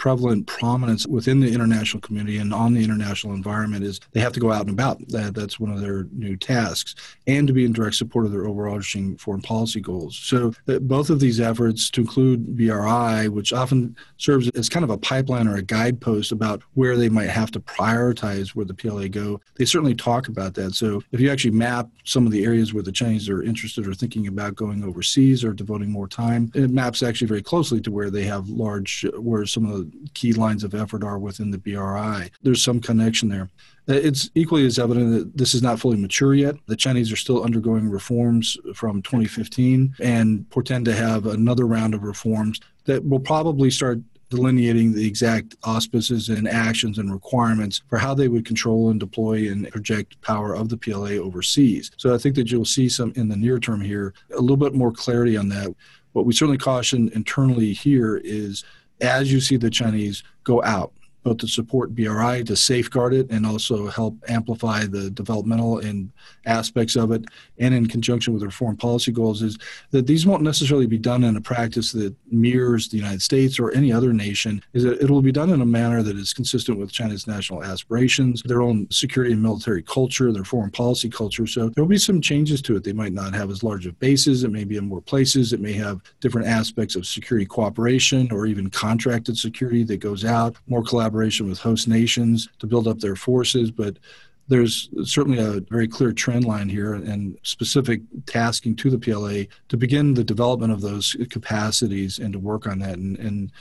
prevalent 0.00 0.46
prominence 0.46 1.06
within 1.06 1.40
the 1.40 1.52
international 1.52 2.00
community 2.00 2.38
and 2.38 2.54
on 2.54 2.72
the 2.72 2.82
international 2.82 3.34
environment 3.34 3.84
is 3.84 4.00
they 4.12 4.20
have 4.20 4.32
to 4.32 4.40
go 4.40 4.50
out 4.50 4.62
and 4.62 4.70
about. 4.70 4.98
That, 5.08 5.34
that's 5.34 5.60
one 5.60 5.70
of 5.70 5.82
their 5.82 6.04
new 6.10 6.38
tasks, 6.38 6.94
and 7.26 7.46
to 7.46 7.52
be 7.52 7.66
in 7.66 7.74
direct 7.74 7.96
support 7.96 8.24
of 8.24 8.32
their 8.32 8.46
overarching 8.46 9.18
foreign 9.18 9.42
policy 9.42 9.78
goals. 9.78 10.16
So, 10.16 10.54
uh, 10.68 10.78
both 10.78 11.10
of 11.10 11.20
these 11.20 11.38
efforts, 11.38 11.90
to 11.90 12.00
include 12.00 12.56
BRI, 12.56 13.28
which 13.28 13.52
often 13.52 13.94
serves 14.16 14.48
as 14.50 14.70
kind 14.70 14.84
of 14.84 14.90
a 14.90 14.96
pipeline 14.96 15.46
or 15.46 15.56
a 15.56 15.62
guidepost 15.62 16.32
about 16.32 16.62
where 16.72 16.96
they 16.96 17.10
might 17.10 17.28
have 17.28 17.50
to 17.50 17.60
prioritize 17.60 18.50
where 18.50 18.64
the 18.64 18.72
PLA 18.72 19.08
go, 19.08 19.38
they 19.56 19.66
certainly 19.66 19.94
talk 19.94 20.28
about 20.28 20.54
that. 20.54 20.74
So, 20.74 21.02
if 21.12 21.20
you 21.20 21.30
actually 21.30 21.50
map 21.50 21.90
some 22.04 22.24
of 22.24 22.32
the 22.32 22.42
areas 22.42 22.72
where 22.72 22.82
the 22.82 22.90
Chinese 22.90 23.28
are 23.28 23.42
interested 23.42 23.86
or 23.86 23.92
thinking 23.92 24.28
about 24.28 24.54
going 24.54 24.82
overseas 24.82 25.44
or 25.44 25.52
devoting 25.52 25.90
more 25.90 26.08
time, 26.08 26.50
it 26.54 26.70
maps 26.70 27.02
actually 27.02 27.28
very 27.28 27.42
closely 27.42 27.82
to 27.82 27.90
where 27.90 28.08
they 28.08 28.24
have 28.24 28.48
large, 28.48 29.04
where 29.18 29.44
some 29.44 29.66
of 29.66 29.72
the 29.72 29.89
key 30.14 30.32
lines 30.32 30.64
of 30.64 30.74
effort 30.74 31.04
are 31.04 31.18
within 31.18 31.50
the 31.50 31.58
BRI. 31.58 32.30
There's 32.42 32.62
some 32.62 32.80
connection 32.80 33.28
there. 33.28 33.50
Uh, 33.88 33.94
it's 33.94 34.30
equally 34.34 34.66
as 34.66 34.78
evident 34.78 35.12
that 35.12 35.36
this 35.36 35.54
is 35.54 35.62
not 35.62 35.80
fully 35.80 35.96
mature 35.96 36.34
yet. 36.34 36.54
The 36.66 36.76
Chinese 36.76 37.10
are 37.12 37.16
still 37.16 37.42
undergoing 37.42 37.88
reforms 37.88 38.56
from 38.74 39.02
2015 39.02 39.96
and 40.00 40.48
portend 40.50 40.84
to 40.84 40.94
have 40.94 41.26
another 41.26 41.66
round 41.66 41.94
of 41.94 42.04
reforms 42.04 42.60
that 42.84 43.04
will 43.04 43.20
probably 43.20 43.70
start 43.70 44.00
delineating 44.30 44.92
the 44.92 45.06
exact 45.06 45.56
auspices 45.64 46.28
and 46.28 46.48
actions 46.48 46.98
and 46.98 47.12
requirements 47.12 47.82
for 47.88 47.98
how 47.98 48.14
they 48.14 48.28
would 48.28 48.46
control 48.46 48.90
and 48.90 49.00
deploy 49.00 49.50
and 49.50 49.68
project 49.70 50.20
power 50.22 50.54
of 50.54 50.68
the 50.68 50.76
PLA 50.76 51.16
overseas. 51.16 51.90
So 51.96 52.14
I 52.14 52.18
think 52.18 52.36
that 52.36 52.50
you'll 52.50 52.64
see 52.64 52.88
some 52.88 53.12
in 53.16 53.28
the 53.28 53.36
near 53.36 53.58
term 53.58 53.80
here 53.80 54.14
a 54.36 54.40
little 54.40 54.56
bit 54.56 54.72
more 54.72 54.92
clarity 54.92 55.36
on 55.36 55.48
that. 55.48 55.74
What 56.12 56.26
we 56.26 56.32
certainly 56.32 56.58
caution 56.58 57.10
internally 57.12 57.72
here 57.72 58.20
is 58.24 58.64
as 59.00 59.32
you 59.32 59.40
see 59.40 59.56
the 59.56 59.70
Chinese 59.70 60.22
go 60.44 60.62
out 60.62 60.92
both 61.22 61.38
to 61.38 61.48
support 61.48 61.94
BRI, 61.94 62.44
to 62.44 62.56
safeguard 62.56 63.14
it, 63.14 63.30
and 63.30 63.46
also 63.46 63.88
help 63.88 64.16
amplify 64.28 64.84
the 64.84 65.10
developmental 65.10 65.78
and 65.78 66.10
aspects 66.46 66.96
of 66.96 67.12
it, 67.12 67.24
and 67.58 67.74
in 67.74 67.86
conjunction 67.86 68.32
with 68.32 68.50
foreign 68.52 68.76
policy 68.76 69.12
goals, 69.12 69.42
is 69.42 69.58
that 69.90 70.06
these 70.06 70.26
won't 70.26 70.42
necessarily 70.42 70.86
be 70.86 70.98
done 70.98 71.24
in 71.24 71.36
a 71.36 71.40
practice 71.40 71.92
that 71.92 72.14
mirrors 72.30 72.88
the 72.88 72.96
United 72.96 73.22
States 73.22 73.58
or 73.58 73.70
any 73.72 73.92
other 73.92 74.12
nation. 74.12 74.62
Is 74.72 74.84
that 74.84 75.00
it 75.00 75.10
will 75.10 75.22
be 75.22 75.32
done 75.32 75.50
in 75.50 75.60
a 75.60 75.66
manner 75.66 76.02
that 76.02 76.16
is 76.16 76.32
consistent 76.32 76.78
with 76.78 76.92
China's 76.92 77.26
national 77.26 77.62
aspirations, 77.62 78.42
their 78.44 78.62
own 78.62 78.86
security 78.90 79.32
and 79.32 79.42
military 79.42 79.82
culture, 79.82 80.32
their 80.32 80.44
foreign 80.44 80.70
policy 80.70 81.08
culture. 81.08 81.46
So 81.46 81.68
there 81.68 81.84
will 81.84 81.88
be 81.88 81.98
some 81.98 82.20
changes 82.20 82.62
to 82.62 82.76
it. 82.76 82.84
They 82.84 82.92
might 82.92 83.12
not 83.12 83.34
have 83.34 83.50
as 83.50 83.62
large 83.62 83.86
of 83.86 83.98
bases. 84.00 84.44
It 84.44 84.50
may 84.50 84.64
be 84.64 84.76
in 84.76 84.88
more 84.88 85.00
places. 85.00 85.52
It 85.52 85.60
may 85.60 85.72
have 85.74 86.00
different 86.20 86.48
aspects 86.48 86.96
of 86.96 87.06
security 87.06 87.46
cooperation 87.46 88.30
or 88.32 88.46
even 88.46 88.70
contracted 88.70 89.36
security 89.36 89.84
that 89.84 89.98
goes 89.98 90.24
out, 90.24 90.56
more 90.66 90.82
collaboration 91.10 91.48
with 91.48 91.58
host 91.58 91.88
nations 91.88 92.48
to 92.60 92.66
build 92.66 92.86
up 92.86 93.00
their 93.00 93.16
forces, 93.16 93.72
but 93.72 93.98
there's 94.46 94.88
certainly 95.04 95.38
a 95.38 95.60
very 95.68 95.88
clear 95.88 96.12
trend 96.12 96.44
line 96.44 96.68
here 96.68 96.94
and 96.94 97.36
specific 97.42 98.00
tasking 98.26 98.76
to 98.76 98.90
the 98.90 98.98
PLA 98.98 99.52
to 99.68 99.76
begin 99.76 100.14
the 100.14 100.24
development 100.24 100.72
of 100.72 100.80
those 100.80 101.16
capacities 101.30 102.18
and 102.18 102.32
to 102.32 102.38
work 102.38 102.66
on 102.66 102.78
that. 102.78 102.98
And, 102.98 103.18
and, 103.18 103.52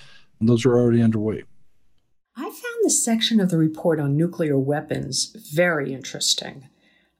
those 0.41 0.65
are 0.65 0.77
already 0.77 1.01
underway. 1.01 1.43
I 2.37 2.43
found 2.43 2.79
this 2.83 3.03
section 3.03 3.41
of 3.41 3.49
the 3.49 3.57
report 3.57 3.99
on 3.99 4.15
nuclear 4.15 4.57
weapons 4.57 5.35
very 5.53 5.91
interesting. 5.93 6.69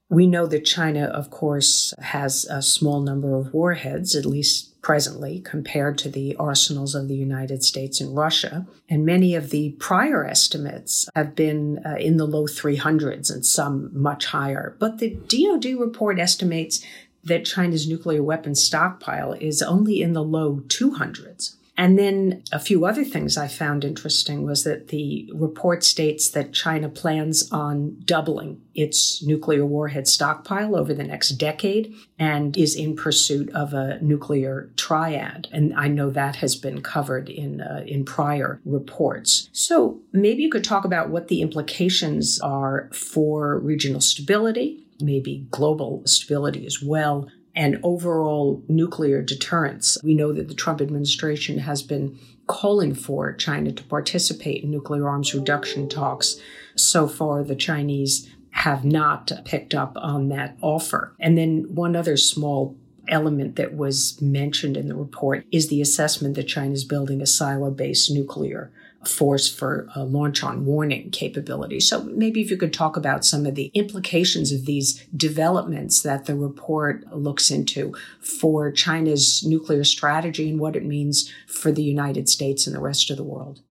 We 0.10 0.26
know 0.26 0.48
that 0.48 0.64
China, 0.64 1.04
of 1.04 1.30
course, 1.30 1.94
has 2.00 2.46
a 2.46 2.62
small 2.62 3.02
number 3.02 3.36
of 3.36 3.54
warheads, 3.54 4.16
at 4.16 4.26
least 4.26 4.69
presently 4.82 5.42
compared 5.42 5.98
to 5.98 6.10
the 6.10 6.36
arsenals 6.38 6.96
of 6.96 7.08
the 7.08 7.16
United 7.16 7.64
States 7.64 8.00
and 8.00 8.16
Russia. 8.16 8.66
And 8.90 9.06
many 9.06 9.36
of 9.36 9.50
the 9.50 9.72
prior 9.80 10.26
estimates 10.26 11.10
have 11.16 11.36
been 11.36 11.80
uh, 11.86 11.96
in 12.00 12.18
the 12.18 12.26
low 12.26 12.46
300s 12.46 13.32
and 13.32 13.46
some 13.46 13.90
much 13.94 14.28
higher. 14.28 14.76
But 14.80 15.00
the 15.00 15.16
DoD 15.28 15.80
report 15.80 16.20
estimates 16.20 16.84
that 17.24 17.46
China's 17.46 17.88
nuclear 17.88 18.24
weapons 18.24 18.64
stockpile 18.64 19.34
is 19.34 19.62
only 19.62 20.02
in 20.02 20.14
the 20.14 20.24
low 20.24 20.62
200s. 20.68 21.56
And 21.80 21.98
then 21.98 22.44
a 22.52 22.60
few 22.60 22.86
other 22.86 23.06
things 23.06 23.38
I 23.38 23.48
found 23.48 23.86
interesting 23.86 24.46
was 24.46 24.66
that 24.66 24.90
the 24.90 25.32
report 25.34 25.86
states 25.86 26.30
that 26.32 26.52
China 26.52 26.90
plans 26.90 27.50
on 27.54 28.02
doubling 28.04 28.62
its 28.76 29.24
nuclear 29.24 29.66
warhead 29.66 30.06
stockpile 30.06 30.76
over 30.76 30.94
the 30.94 31.06
next 31.06 31.30
decade 31.38 31.96
and 32.20 32.58
is 32.58 32.76
in 32.76 32.98
pursuit 32.98 33.50
of 33.52 33.74
a 33.74 33.98
nuclear 34.02 34.70
triad. 34.76 35.48
And 35.54 35.74
I 35.74 35.88
know 35.88 36.10
that 36.10 36.36
has 36.38 36.58
been 36.58 36.82
covered 36.82 37.30
in 37.30 37.62
uh, 37.62 37.86
in 37.88 38.04
prior 38.04 38.60
reports. 38.66 39.50
So 39.54 40.02
maybe 40.12 40.44
you 40.44 40.52
could 40.52 40.66
talk 40.66 40.84
about 40.84 41.10
what 41.10 41.30
the 41.30 41.42
implications 41.42 42.42
are 42.42 42.90
for 42.92 43.58
regional 43.58 44.02
stability, 44.02 44.86
maybe 45.00 45.48
global 45.50 46.02
stability 46.06 46.66
as 46.66 46.84
well, 46.84 47.30
and 47.60 47.78
overall 47.84 48.64
nuclear 48.70 49.22
deterrence. 49.22 49.98
We 50.02 50.16
know 50.16 50.32
that 50.32 50.48
the 50.48 50.54
Trump 50.54 50.80
administration 50.80 51.58
has 51.58 51.84
been 51.84 52.18
calling 52.48 52.96
for 52.96 53.34
China 53.34 53.74
to 53.74 53.84
participate 53.84 54.64
in 54.64 54.72
nuclear 54.72 55.10
arms 55.10 55.34
reduction 55.34 55.90
talks. 55.90 56.40
So 56.78 57.06
far, 57.06 57.44
the 57.44 57.58
Chinese 57.58 58.30
have 58.52 58.86
not 58.86 59.30
picked 59.44 59.76
up 59.76 59.98
on 59.98 60.30
that 60.30 60.58
offer. 60.62 61.14
And 61.20 61.38
then 61.38 61.76
one 61.76 61.98
other 61.98 62.16
small 62.16 62.78
element 63.10 63.58
that 63.58 63.76
was 63.76 64.22
mentioned 64.22 64.78
in 64.78 64.88
the 64.88 64.96
report 64.96 65.46
is 65.52 65.68
the 65.68 65.82
assessment 65.82 66.36
that 66.36 66.48
China 66.48 66.72
is 66.72 66.86
building 66.86 67.22
a 67.22 67.28
silo 67.28 67.72
based 67.72 68.10
nuclear 68.10 68.72
force 69.06 69.48
for 69.48 69.88
launch 69.96 70.44
on 70.44 70.66
warning 70.66 71.10
capability. 71.12 71.80
So 71.80 72.04
maybe 72.04 72.42
if 72.42 72.52
you 72.52 72.58
could 72.58 72.74
talk 72.74 72.98
about 72.98 73.26
some 73.26 73.46
of 73.46 73.56
the 73.56 73.72
implications 73.74 74.52
of 74.52 74.66
these 74.66 75.06
developments 75.16 76.02
that 76.02 76.26
the 76.26 76.36
report 76.36 77.06
looks 77.14 77.50
into 77.50 77.96
for 78.20 78.72
China's 78.72 79.44
nuclear 79.46 79.84
strategy 79.84 80.50
and 80.50 80.60
what 80.60 80.76
it 80.76 80.86
means 80.86 81.32
for 81.48 81.72
the 81.72 81.84
United 81.84 82.28
States 82.28 82.68
and 82.68 82.76
the 82.76 82.82
rest 82.82 83.10
of 83.10 83.18
the 83.18 83.24
world. 83.24 83.62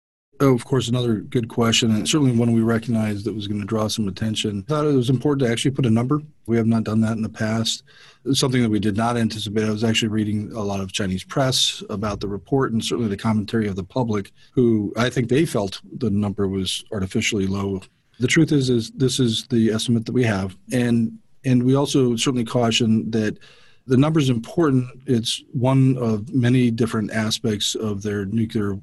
Oh, 0.40 0.54
of 0.54 0.64
course, 0.64 0.87
another 0.87 1.14
good 1.16 1.49
question, 1.49 1.90
and 1.90 2.09
certainly 2.09 2.37
one 2.37 2.52
we 2.52 2.61
recognized 2.61 3.25
that 3.25 3.35
was 3.35 3.49
going 3.49 3.61
to 3.61 3.66
draw 3.66 3.88
some 3.88 4.07
attention. 4.07 4.64
I 4.68 4.71
thought 4.71 4.85
it 4.85 4.95
was 4.95 5.11
important 5.11 5.45
to 5.45 5.52
actually 5.52 5.73
put 5.73 5.85
a 5.85 5.90
number. 5.90 6.21
We 6.47 6.57
have 6.57 6.66
not 6.66 6.85
done 6.85 7.00
that 7.00 7.16
in 7.16 7.23
the 7.23 7.28
past. 7.28 7.83
Something 8.33 8.62
that 8.62 8.71
we 8.71 8.78
did 8.78 8.97
not 8.97 9.16
anticipate. 9.16 9.64
I 9.64 9.71
was 9.71 9.83
actually 9.83 10.09
reading 10.09 10.52
a 10.52 10.62
lot 10.62 10.78
of 10.78 10.92
Chinese 10.92 11.25
press 11.25 11.83
about 11.90 12.21
the 12.21 12.28
report 12.28 12.71
and 12.71 12.85
certainly 12.85 13.11
the 13.11 13.16
commentary 13.16 13.66
of 13.66 13.75
the 13.75 13.83
public, 13.83 14.30
who 14.52 14.92
I 14.97 15.11
think 15.11 15.28
they 15.28 15.45
felt 15.45 15.80
the 15.99 16.11
number 16.11 16.47
was 16.47 16.85
artificially 16.92 17.49
low. 17.49 17.83
The 18.21 18.28
truth 18.28 18.52
is, 18.52 18.71
is 18.71 18.92
this 18.92 19.18
is 19.18 19.45
the 19.49 19.71
estimate 19.71 20.07
that 20.07 20.12
we 20.12 20.25
have, 20.25 20.57
and 20.73 21.18
and 21.45 21.64
we 21.64 21.75
also 21.75 22.14
certainly 22.14 22.45
caution 22.45 23.11
that 23.11 23.38
the 23.88 23.97
number 23.97 24.21
is 24.21 24.30
important. 24.30 24.88
It's 25.07 25.42
one 25.52 25.97
of 25.99 26.33
many 26.33 26.71
different 26.71 27.11
aspects 27.11 27.75
of 27.75 28.02
their 28.02 28.26
nuclear 28.26 28.78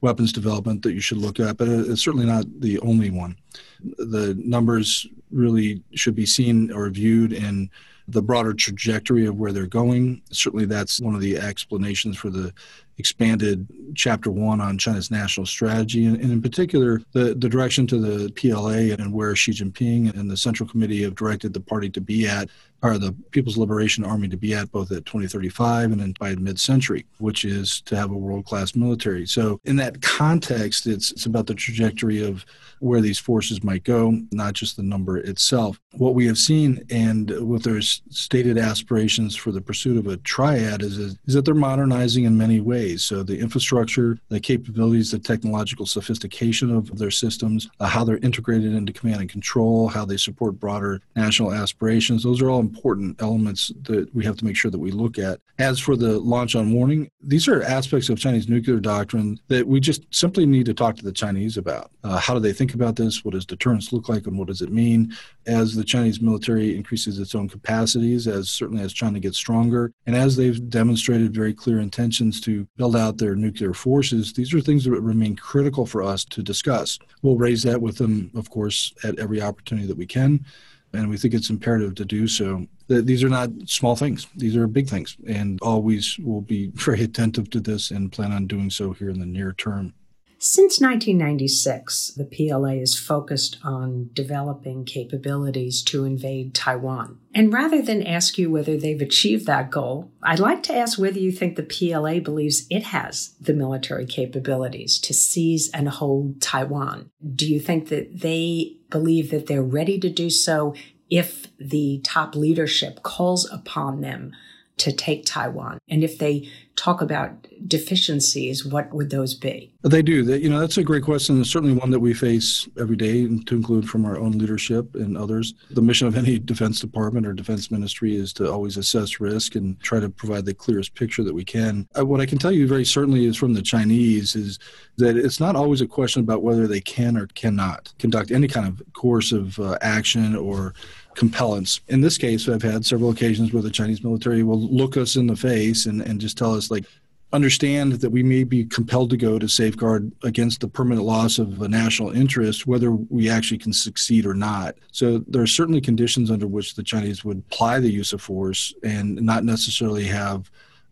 weapons 0.00 0.32
development 0.32 0.82
that 0.82 0.92
you 0.92 1.00
should 1.00 1.18
look 1.18 1.40
at, 1.40 1.56
but 1.56 1.68
it's 1.68 2.02
certainly 2.02 2.26
not 2.26 2.44
the 2.60 2.78
only 2.80 3.10
one. 3.10 3.36
The 3.80 4.34
numbers 4.42 5.06
really 5.30 5.82
should 5.94 6.14
be 6.14 6.26
seen 6.26 6.72
or 6.72 6.88
viewed 6.90 7.32
in 7.32 7.70
the 8.08 8.22
broader 8.22 8.52
trajectory 8.52 9.26
of 9.26 9.36
where 9.36 9.52
they're 9.52 9.66
going. 9.66 10.20
Certainly, 10.32 10.66
that's 10.66 11.00
one 11.00 11.14
of 11.14 11.20
the 11.20 11.36
explanations 11.36 12.16
for 12.16 12.28
the 12.28 12.52
expanded 12.98 13.66
chapter 13.94 14.30
one 14.30 14.60
on 14.60 14.78
China's 14.78 15.10
national 15.10 15.46
strategy, 15.46 16.06
and, 16.06 16.20
in 16.20 16.42
particular, 16.42 17.00
the, 17.12 17.34
the 17.34 17.48
direction 17.48 17.86
to 17.86 17.98
the 17.98 18.30
PLA 18.32 18.94
and 18.94 19.12
where 19.12 19.34
Xi 19.36 19.52
Jinping 19.52 20.14
and 20.18 20.30
the 20.30 20.36
Central 20.36 20.68
Committee 20.68 21.02
have 21.02 21.14
directed 21.14 21.52
the 21.52 21.60
party 21.60 21.88
to 21.90 22.00
be 22.00 22.26
at 22.26 22.48
are 22.82 22.98
the 22.98 23.12
People's 23.30 23.56
Liberation 23.56 24.04
Army 24.04 24.28
to 24.28 24.36
be 24.36 24.54
at 24.54 24.70
both 24.72 24.90
at 24.90 25.06
2035 25.06 25.92
and 25.92 26.00
then 26.00 26.14
by 26.18 26.34
mid-century, 26.34 27.06
which 27.18 27.44
is 27.44 27.80
to 27.82 27.96
have 27.96 28.10
a 28.10 28.16
world-class 28.16 28.74
military. 28.74 29.26
So 29.26 29.60
in 29.64 29.76
that 29.76 30.02
context, 30.02 30.86
it's 30.86 31.12
it's 31.12 31.26
about 31.26 31.46
the 31.46 31.54
trajectory 31.54 32.22
of 32.22 32.44
where 32.80 33.00
these 33.00 33.18
forces 33.18 33.62
might 33.62 33.84
go, 33.84 34.18
not 34.32 34.54
just 34.54 34.76
the 34.76 34.82
number 34.82 35.18
itself. 35.18 35.78
What 35.92 36.14
we 36.14 36.26
have 36.26 36.38
seen, 36.38 36.84
and 36.90 37.30
with 37.46 37.64
their 37.64 37.80
stated 37.82 38.56
aspirations 38.56 39.36
for 39.36 39.52
the 39.52 39.60
pursuit 39.60 39.98
of 39.98 40.06
a 40.06 40.16
triad, 40.18 40.82
is, 40.82 40.96
is 40.96 41.18
that 41.26 41.44
they're 41.44 41.54
modernizing 41.54 42.24
in 42.24 42.38
many 42.38 42.60
ways 42.60 42.70
ways. 42.70 43.04
So 43.04 43.22
the 43.22 43.38
infrastructure, 43.38 44.18
the 44.28 44.40
capabilities, 44.40 45.10
the 45.10 45.18
technological 45.18 45.86
sophistication 45.86 46.74
of 46.74 46.98
their 46.98 47.10
systems, 47.10 47.68
uh, 47.80 47.86
how 47.86 48.04
they're 48.04 48.18
integrated 48.18 48.72
into 48.74 48.92
command 48.92 49.20
and 49.20 49.30
control, 49.30 49.88
how 49.88 50.04
they 50.04 50.16
support 50.16 50.60
broader 50.60 51.00
national 51.16 51.52
aspirations. 51.52 52.22
Those 52.22 52.40
are 52.40 52.50
all 52.50 52.69
important 52.70 53.20
elements 53.20 53.72
that 53.82 54.14
we 54.14 54.24
have 54.24 54.36
to 54.36 54.44
make 54.44 54.56
sure 54.56 54.70
that 54.70 54.78
we 54.78 54.92
look 54.92 55.18
at. 55.18 55.40
As 55.58 55.78
for 55.78 55.96
the 55.96 56.18
launch 56.20 56.54
on 56.54 56.72
warning, 56.72 57.10
these 57.20 57.48
are 57.48 57.62
aspects 57.62 58.08
of 58.08 58.18
Chinese 58.18 58.48
nuclear 58.48 58.78
doctrine 58.78 59.38
that 59.48 59.66
we 59.66 59.80
just 59.80 60.02
simply 60.14 60.46
need 60.46 60.66
to 60.66 60.74
talk 60.74 60.96
to 60.96 61.04
the 61.04 61.12
Chinese 61.12 61.56
about. 61.56 61.90
Uh, 62.04 62.18
how 62.18 62.32
do 62.32 62.40
they 62.40 62.52
think 62.52 62.74
about 62.74 62.96
this? 62.96 63.24
What 63.24 63.32
does 63.32 63.44
deterrence 63.44 63.92
look 63.92 64.08
like 64.08 64.26
and 64.26 64.38
what 64.38 64.48
does 64.48 64.62
it 64.62 64.72
mean? 64.72 65.12
As 65.46 65.74
the 65.74 65.84
Chinese 65.84 66.20
military 66.20 66.76
increases 66.76 67.18
its 67.18 67.34
own 67.34 67.48
capacities, 67.48 68.26
as 68.28 68.48
certainly 68.48 68.82
as 68.82 68.92
China 68.92 69.18
gets 69.18 69.36
stronger, 69.36 69.92
and 70.06 70.14
as 70.14 70.36
they've 70.36 70.68
demonstrated 70.70 71.34
very 71.34 71.52
clear 71.52 71.80
intentions 71.80 72.40
to 72.42 72.66
build 72.76 72.96
out 72.96 73.18
their 73.18 73.34
nuclear 73.34 73.74
forces, 73.74 74.32
these 74.32 74.54
are 74.54 74.60
things 74.60 74.84
that 74.84 74.92
remain 74.92 75.34
critical 75.36 75.84
for 75.84 76.02
us 76.02 76.24
to 76.26 76.42
discuss. 76.42 76.98
We'll 77.22 77.36
raise 77.36 77.62
that 77.64 77.82
with 77.82 77.96
them, 77.96 78.30
of 78.34 78.48
course, 78.48 78.94
at 79.04 79.18
every 79.18 79.42
opportunity 79.42 79.88
that 79.88 79.96
we 79.96 80.06
can 80.06 80.44
and 80.92 81.08
we 81.08 81.16
think 81.16 81.34
it's 81.34 81.50
imperative 81.50 81.94
to 81.96 82.04
do 82.04 82.26
so. 82.26 82.66
These 82.88 83.22
are 83.22 83.28
not 83.28 83.50
small 83.66 83.96
things; 83.96 84.26
these 84.36 84.56
are 84.56 84.66
big 84.66 84.88
things, 84.88 85.16
and 85.26 85.58
always 85.62 86.18
will 86.18 86.40
be 86.40 86.70
very 86.74 87.02
attentive 87.02 87.50
to 87.50 87.60
this 87.60 87.90
and 87.90 88.12
plan 88.12 88.32
on 88.32 88.46
doing 88.46 88.70
so 88.70 88.92
here 88.92 89.10
in 89.10 89.20
the 89.20 89.26
near 89.26 89.52
term. 89.52 89.94
Since 90.42 90.80
1996, 90.80 92.12
the 92.16 92.24
PLA 92.24 92.80
is 92.80 92.98
focused 92.98 93.58
on 93.62 94.08
developing 94.14 94.86
capabilities 94.86 95.82
to 95.82 96.06
invade 96.06 96.54
Taiwan. 96.54 97.18
And 97.34 97.52
rather 97.52 97.82
than 97.82 98.06
ask 98.06 98.38
you 98.38 98.50
whether 98.50 98.78
they've 98.78 99.02
achieved 99.02 99.44
that 99.44 99.70
goal, 99.70 100.10
I'd 100.22 100.38
like 100.38 100.62
to 100.62 100.74
ask 100.74 100.98
whether 100.98 101.18
you 101.18 101.30
think 101.30 101.56
the 101.56 101.62
PLA 101.62 102.20
believes 102.20 102.66
it 102.70 102.84
has 102.84 103.34
the 103.38 103.52
military 103.52 104.06
capabilities 104.06 104.98
to 105.00 105.12
seize 105.12 105.68
and 105.74 105.90
hold 105.90 106.40
Taiwan. 106.40 107.10
Do 107.34 107.46
you 107.46 107.60
think 107.60 107.90
that 107.90 108.20
they 108.20 108.79
believe 108.90 109.30
that 109.30 109.46
they're 109.46 109.62
ready 109.62 109.98
to 109.98 110.10
do 110.10 110.28
so 110.30 110.74
if 111.08 111.46
the 111.58 112.00
top 112.04 112.34
leadership 112.34 113.02
calls 113.02 113.50
upon 113.50 114.00
them 114.00 114.32
to 114.80 114.92
take 114.92 115.24
Taiwan? 115.24 115.78
And 115.88 116.02
if 116.02 116.18
they 116.18 116.48
talk 116.76 117.02
about 117.02 117.46
deficiencies, 117.66 118.64
what 118.64 118.92
would 118.94 119.10
those 119.10 119.34
be? 119.34 119.70
They 119.82 120.00
do. 120.00 120.22
They, 120.22 120.38
you 120.38 120.48
know, 120.48 120.60
that's 120.60 120.78
a 120.78 120.82
great 120.82 121.02
question. 121.02 121.38
It's 121.40 121.50
certainly 121.50 121.76
one 121.76 121.90
that 121.90 122.00
we 122.00 122.14
face 122.14 122.66
every 122.78 122.96
day, 122.96 123.26
to 123.26 123.54
include 123.54 123.88
from 123.88 124.06
our 124.06 124.18
own 124.18 124.32
leadership 124.32 124.94
and 124.94 125.16
others. 125.16 125.52
The 125.70 125.82
mission 125.82 126.06
of 126.06 126.16
any 126.16 126.38
defense 126.38 126.80
department 126.80 127.26
or 127.26 127.34
defense 127.34 127.70
ministry 127.70 128.16
is 128.16 128.32
to 128.34 128.50
always 128.50 128.78
assess 128.78 129.20
risk 129.20 129.56
and 129.56 129.78
try 129.80 130.00
to 130.00 130.08
provide 130.08 130.46
the 130.46 130.54
clearest 130.54 130.94
picture 130.94 131.22
that 131.22 131.34
we 131.34 131.44
can. 131.44 131.86
Uh, 131.98 132.06
what 132.06 132.20
I 132.20 132.26
can 132.26 132.38
tell 132.38 132.52
you 132.52 132.66
very 132.66 132.84
certainly 132.86 133.26
is 133.26 133.36
from 133.36 133.52
the 133.52 133.62
Chinese 133.62 134.34
is 134.34 134.58
that 134.96 135.16
it's 135.16 135.40
not 135.40 135.56
always 135.56 135.82
a 135.82 135.86
question 135.86 136.22
about 136.22 136.42
whether 136.42 136.66
they 136.66 136.80
can 136.80 137.16
or 137.16 137.26
cannot 137.28 137.92
conduct 137.98 138.30
any 138.30 138.48
kind 138.48 138.66
of 138.66 138.82
course 138.94 139.32
of 139.32 139.58
uh, 139.58 139.76
action 139.82 140.34
or 140.34 140.72
compellence. 141.20 141.82
In 141.88 142.00
this 142.00 142.16
case, 142.16 142.48
I've 142.48 142.62
had 142.62 142.86
several 142.86 143.10
occasions 143.10 143.52
where 143.52 143.62
the 143.62 143.70
Chinese 143.70 144.02
military 144.02 144.42
will 144.42 144.58
look 144.58 144.96
us 144.96 145.16
in 145.16 145.26
the 145.26 145.36
face 145.36 145.84
and, 145.84 146.00
and 146.00 146.18
just 146.18 146.38
tell 146.38 146.54
us, 146.54 146.70
like, 146.70 146.86
understand 147.34 147.92
that 147.92 148.08
we 148.08 148.22
may 148.22 148.42
be 148.42 148.64
compelled 148.64 149.10
to 149.10 149.18
go 149.18 149.38
to 149.38 149.46
safeguard 149.46 150.10
against 150.22 150.62
the 150.62 150.66
permanent 150.66 151.06
loss 151.06 151.38
of 151.38 151.60
a 151.60 151.68
national 151.68 152.10
interest, 152.10 152.66
whether 152.66 152.90
we 152.90 153.28
actually 153.28 153.58
can 153.58 153.74
succeed 153.74 154.24
or 154.24 154.32
not. 154.32 154.76
So 154.92 155.18
there 155.28 155.42
are 155.42 155.46
certainly 155.46 155.82
conditions 155.82 156.30
under 156.30 156.46
which 156.46 156.74
the 156.74 156.82
Chinese 156.82 157.22
would 157.22 157.44
apply 157.50 157.80
the 157.80 157.92
use 157.92 158.14
of 158.14 158.22
force 158.22 158.72
and 158.82 159.20
not 159.20 159.44
necessarily 159.44 160.06
have 160.06 160.50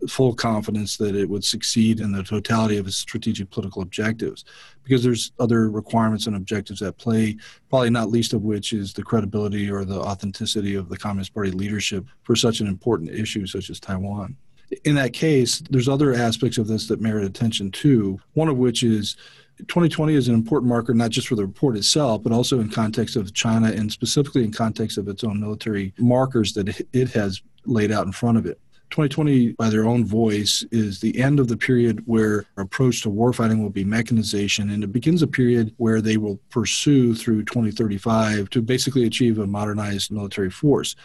full 0.08 0.34
confidence 0.34 0.96
that 0.96 1.16
it 1.16 1.28
would 1.28 1.44
succeed 1.44 2.00
in 2.00 2.12
the 2.12 2.22
totality 2.22 2.76
of 2.76 2.86
its 2.86 2.96
strategic 2.96 3.50
political 3.50 3.82
objectives 3.82 4.44
because 4.84 5.02
there's 5.02 5.32
other 5.40 5.70
requirements 5.70 6.26
and 6.26 6.36
objectives 6.36 6.82
at 6.82 6.96
play 6.98 7.36
probably 7.68 7.90
not 7.90 8.08
least 8.08 8.32
of 8.32 8.42
which 8.42 8.72
is 8.72 8.92
the 8.92 9.02
credibility 9.02 9.70
or 9.70 9.84
the 9.84 9.98
authenticity 9.98 10.74
of 10.74 10.88
the 10.88 10.96
communist 10.96 11.34
party 11.34 11.50
leadership 11.50 12.04
for 12.22 12.36
such 12.36 12.60
an 12.60 12.66
important 12.68 13.10
issue 13.10 13.46
such 13.46 13.70
as 13.70 13.80
taiwan 13.80 14.36
in 14.84 14.94
that 14.94 15.12
case 15.12 15.62
there's 15.70 15.88
other 15.88 16.14
aspects 16.14 16.58
of 16.58 16.68
this 16.68 16.86
that 16.86 17.00
merit 17.00 17.24
attention 17.24 17.70
too 17.70 18.20
one 18.34 18.48
of 18.48 18.56
which 18.56 18.82
is 18.82 19.16
2020 19.66 20.14
is 20.14 20.28
an 20.28 20.34
important 20.34 20.68
marker 20.68 20.94
not 20.94 21.10
just 21.10 21.26
for 21.26 21.34
the 21.34 21.44
report 21.44 21.76
itself, 21.76 22.22
but 22.22 22.32
also 22.32 22.60
in 22.60 22.70
context 22.70 23.16
of 23.16 23.34
China 23.34 23.66
and 23.66 23.90
specifically 23.90 24.44
in 24.44 24.52
context 24.52 24.98
of 24.98 25.08
its 25.08 25.24
own 25.24 25.40
military 25.40 25.92
markers 25.98 26.52
that 26.52 26.80
it 26.92 27.10
has 27.10 27.42
laid 27.66 27.90
out 27.90 28.06
in 28.06 28.12
front 28.12 28.38
of 28.38 28.46
it. 28.46 28.60
2020, 28.90 29.52
by 29.52 29.68
their 29.68 29.86
own 29.86 30.04
voice, 30.04 30.64
is 30.70 31.00
the 31.00 31.18
end 31.18 31.40
of 31.40 31.48
the 31.48 31.56
period 31.56 32.02
where 32.06 32.46
approach 32.56 33.02
to 33.02 33.10
warfighting 33.10 33.62
will 33.62 33.70
be 33.70 33.84
mechanization, 33.84 34.70
and 34.70 34.82
it 34.82 34.92
begins 34.92 35.22
a 35.22 35.26
period 35.26 35.74
where 35.76 36.00
they 36.00 36.16
will 36.16 36.38
pursue 36.50 37.14
through 37.14 37.44
2035 37.44 38.50
to 38.50 38.62
basically 38.62 39.04
achieve 39.04 39.38
a 39.38 39.46
modernized 39.46 40.10
military 40.10 40.50
force. 40.50 40.96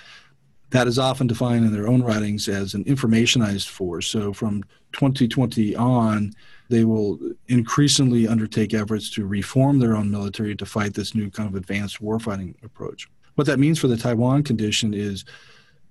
That 0.70 0.88
is 0.88 0.98
often 0.98 1.28
defined 1.28 1.66
in 1.66 1.72
their 1.72 1.88
own 1.88 2.02
writings 2.02 2.50
as 2.50 2.74
an 2.74 2.84
informationized 2.86 3.70
force. 3.70 4.08
So 4.08 4.34
from 4.34 4.64
2020 4.94 5.76
on, 5.76 6.34
they 6.70 6.84
will 6.84 7.20
increasingly 7.48 8.28
undertake 8.28 8.74
efforts 8.74 9.12
to 9.12 9.28
reform 9.28 9.78
their 9.78 9.96
own 9.96 10.10
military 10.10 10.56
to 10.56 10.66
fight 10.66 10.96
this 10.96 11.14
new 11.14 11.30
kind 11.30 11.48
of 11.48 11.56
advanced 11.56 12.02
warfighting 12.02 12.56
approach. 12.64 13.08
What 13.36 13.46
that 13.48 13.60
means 13.60 13.78
for 13.78 13.88
the 13.88 13.98
Taiwan 13.98 14.44
condition 14.44 14.94
is 14.94 15.26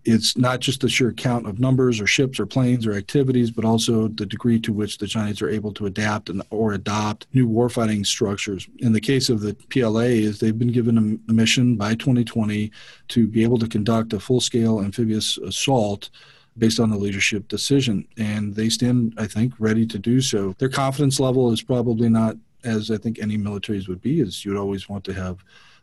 it's 0.04 0.36
not 0.36 0.60
just 0.60 0.80
the 0.80 0.88
sheer 0.88 1.12
count 1.12 1.46
of 1.46 1.60
numbers 1.60 2.00
or 2.00 2.06
ships 2.06 2.40
or 2.40 2.46
planes 2.46 2.86
or 2.86 2.94
activities, 2.94 3.50
but 3.50 3.64
also 3.64 4.08
the 4.08 4.26
degree 4.26 4.58
to 4.60 4.72
which 4.72 4.98
the 4.98 5.06
Chinese 5.06 5.40
are 5.40 5.48
able 5.48 5.72
to 5.74 5.86
adapt 5.86 6.28
and, 6.28 6.42
or 6.50 6.72
adopt 6.72 7.26
new 7.32 7.48
warfighting 7.48 8.04
structures. 8.04 8.66
In 8.78 8.92
the 8.92 9.00
case 9.00 9.28
of 9.28 9.40
the 9.40 9.54
PLA, 9.70 10.00
is 10.00 10.40
they've 10.40 10.58
been 10.58 10.72
given 10.72 11.20
a 11.28 11.32
mission 11.32 11.76
by 11.76 11.94
2020 11.94 12.70
to 13.08 13.26
be 13.28 13.42
able 13.42 13.58
to 13.58 13.68
conduct 13.68 14.12
a 14.12 14.20
full-scale 14.20 14.80
amphibious 14.80 15.38
assault 15.38 16.10
based 16.58 16.80
on 16.80 16.90
the 16.90 16.96
leadership 16.96 17.48
decision, 17.48 18.06
and 18.18 18.54
they 18.54 18.68
stand, 18.68 19.14
I 19.16 19.26
think, 19.26 19.54
ready 19.58 19.86
to 19.86 19.98
do 19.98 20.20
so. 20.20 20.54
Their 20.58 20.68
confidence 20.68 21.18
level 21.18 21.50
is 21.52 21.62
probably 21.62 22.08
not 22.08 22.36
as 22.64 22.90
I 22.90 22.96
think 22.96 23.18
any 23.18 23.38
militaries 23.38 23.88
would 23.88 24.00
be, 24.00 24.20
as 24.20 24.44
you'd 24.44 24.56
always 24.56 24.88
want 24.88 25.04
to 25.04 25.14
have 25.14 25.38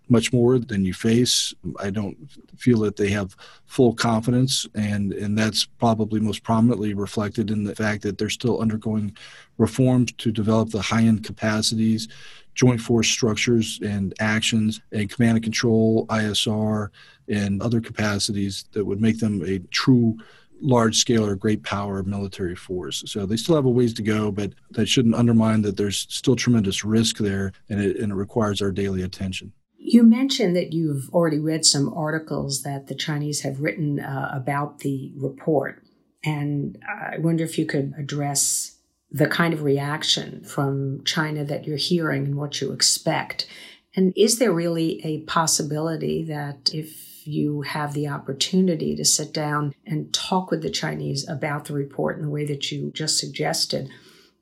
much 0.10 0.34
more 0.34 0.58
than 0.58 0.84
you 0.84 0.94
face. 0.94 1.54
I 1.80 1.90
don't 1.90 2.18
feel 2.58 2.80
that 2.80 2.96
they 2.96 3.10
have 3.10 3.36
full 3.66 3.94
confidence, 3.94 4.66
and, 4.76 5.14
and 5.14 5.38
that's 5.38 5.66
probably 5.66 6.20
most 6.20 6.44
prominently 6.44 6.94
reflected 6.94 7.52
in 7.52 7.64
the 7.64 7.76
fact 7.76 8.02
that 8.04 8.18
they're 8.18 8.30
still 8.30 8.60
undergoing 8.60 9.16
reforms 9.58 10.12
to 10.14 10.32
develop 10.32 10.70
the 10.70 10.82
high 10.82 11.04
end 11.04 11.24
capacities, 11.24 12.08
joint 12.56 12.82
force 12.82 13.08
structures 13.08 13.80
and 13.84 14.14
actions, 14.20 14.82
and 14.92 15.10
command 15.10 15.38
and 15.38 15.44
control, 15.44 16.08
ISR, 16.08 16.90
and 17.28 17.62
other 17.62 17.80
capacities 17.80 18.66
that 18.72 18.84
would 18.84 19.00
make 19.00 19.20
them 19.20 19.44
a 19.46 19.60
true 19.70 20.18
large 20.62 20.98
scale 20.98 21.26
or 21.26 21.36
great 21.36 21.64
power 21.64 22.04
military 22.04 22.56
force. 22.56 23.04
So 23.08 23.26
they 23.26 23.38
still 23.38 23.56
have 23.56 23.66
a 23.66 23.70
ways 23.70 23.94
to 23.94 24.02
go, 24.02 24.32
but 24.32 24.52
that 24.72 24.88
shouldn't 24.88 25.16
undermine 25.16 25.62
that 25.62 25.78
there's 25.78 26.06
still 26.10 26.36
tremendous 26.36 26.84
risk 26.84 27.18
there 27.18 27.54
and 27.70 27.80
it, 27.80 27.98
and 27.98 28.12
it 28.12 28.16
requires 28.16 28.62
our 28.62 28.72
daily 28.72 29.04
attention. 29.04 29.54
You 29.82 30.04
mentioned 30.04 30.56
that 30.58 30.74
you've 30.74 31.10
already 31.12 31.40
read 31.40 31.66
some 31.66 31.92
articles 31.94 32.64
that 32.64 32.88
the 32.88 32.96
Chinese 32.96 33.42
have 33.42 33.62
written 33.62 34.00
uh, 34.00 34.30
about 34.34 34.80
the 34.80 35.14
report. 35.16 35.82
And 36.24 36.78
I 36.88 37.18
wonder 37.18 37.46
if 37.46 37.58
you 37.58 37.66
could 37.66 37.94
address 37.98 38.76
the 39.10 39.28
kind 39.28 39.54
of 39.54 39.64
reaction 39.64 40.44
from 40.44 41.04
China 41.06 41.46
that 41.46 41.66
you're 41.66 41.78
hearing 41.78 42.26
and 42.26 42.36
what 42.36 42.60
you 42.60 42.74
expect. 42.74 43.48
And 43.96 44.14
is 44.16 44.38
there 44.38 44.52
really 44.52 45.04
a 45.04 45.22
possibility 45.22 46.24
that 46.26 46.72
if 46.74 47.26
you 47.26 47.62
have 47.62 47.94
the 47.94 48.08
opportunity 48.08 48.96
to 48.96 49.06
sit 49.06 49.34
down 49.34 49.74
and 49.86 50.14
talk 50.14 50.52
with 50.52 50.62
the 50.62 50.70
Chinese 50.70 51.28
about 51.28 51.66
the 51.66 51.74
report 51.74 52.18
in 52.18 52.24
the 52.24 52.30
way 52.30 52.46
that 52.46 52.72
you 52.72 52.92
just 52.92 53.18
suggested, 53.18 53.90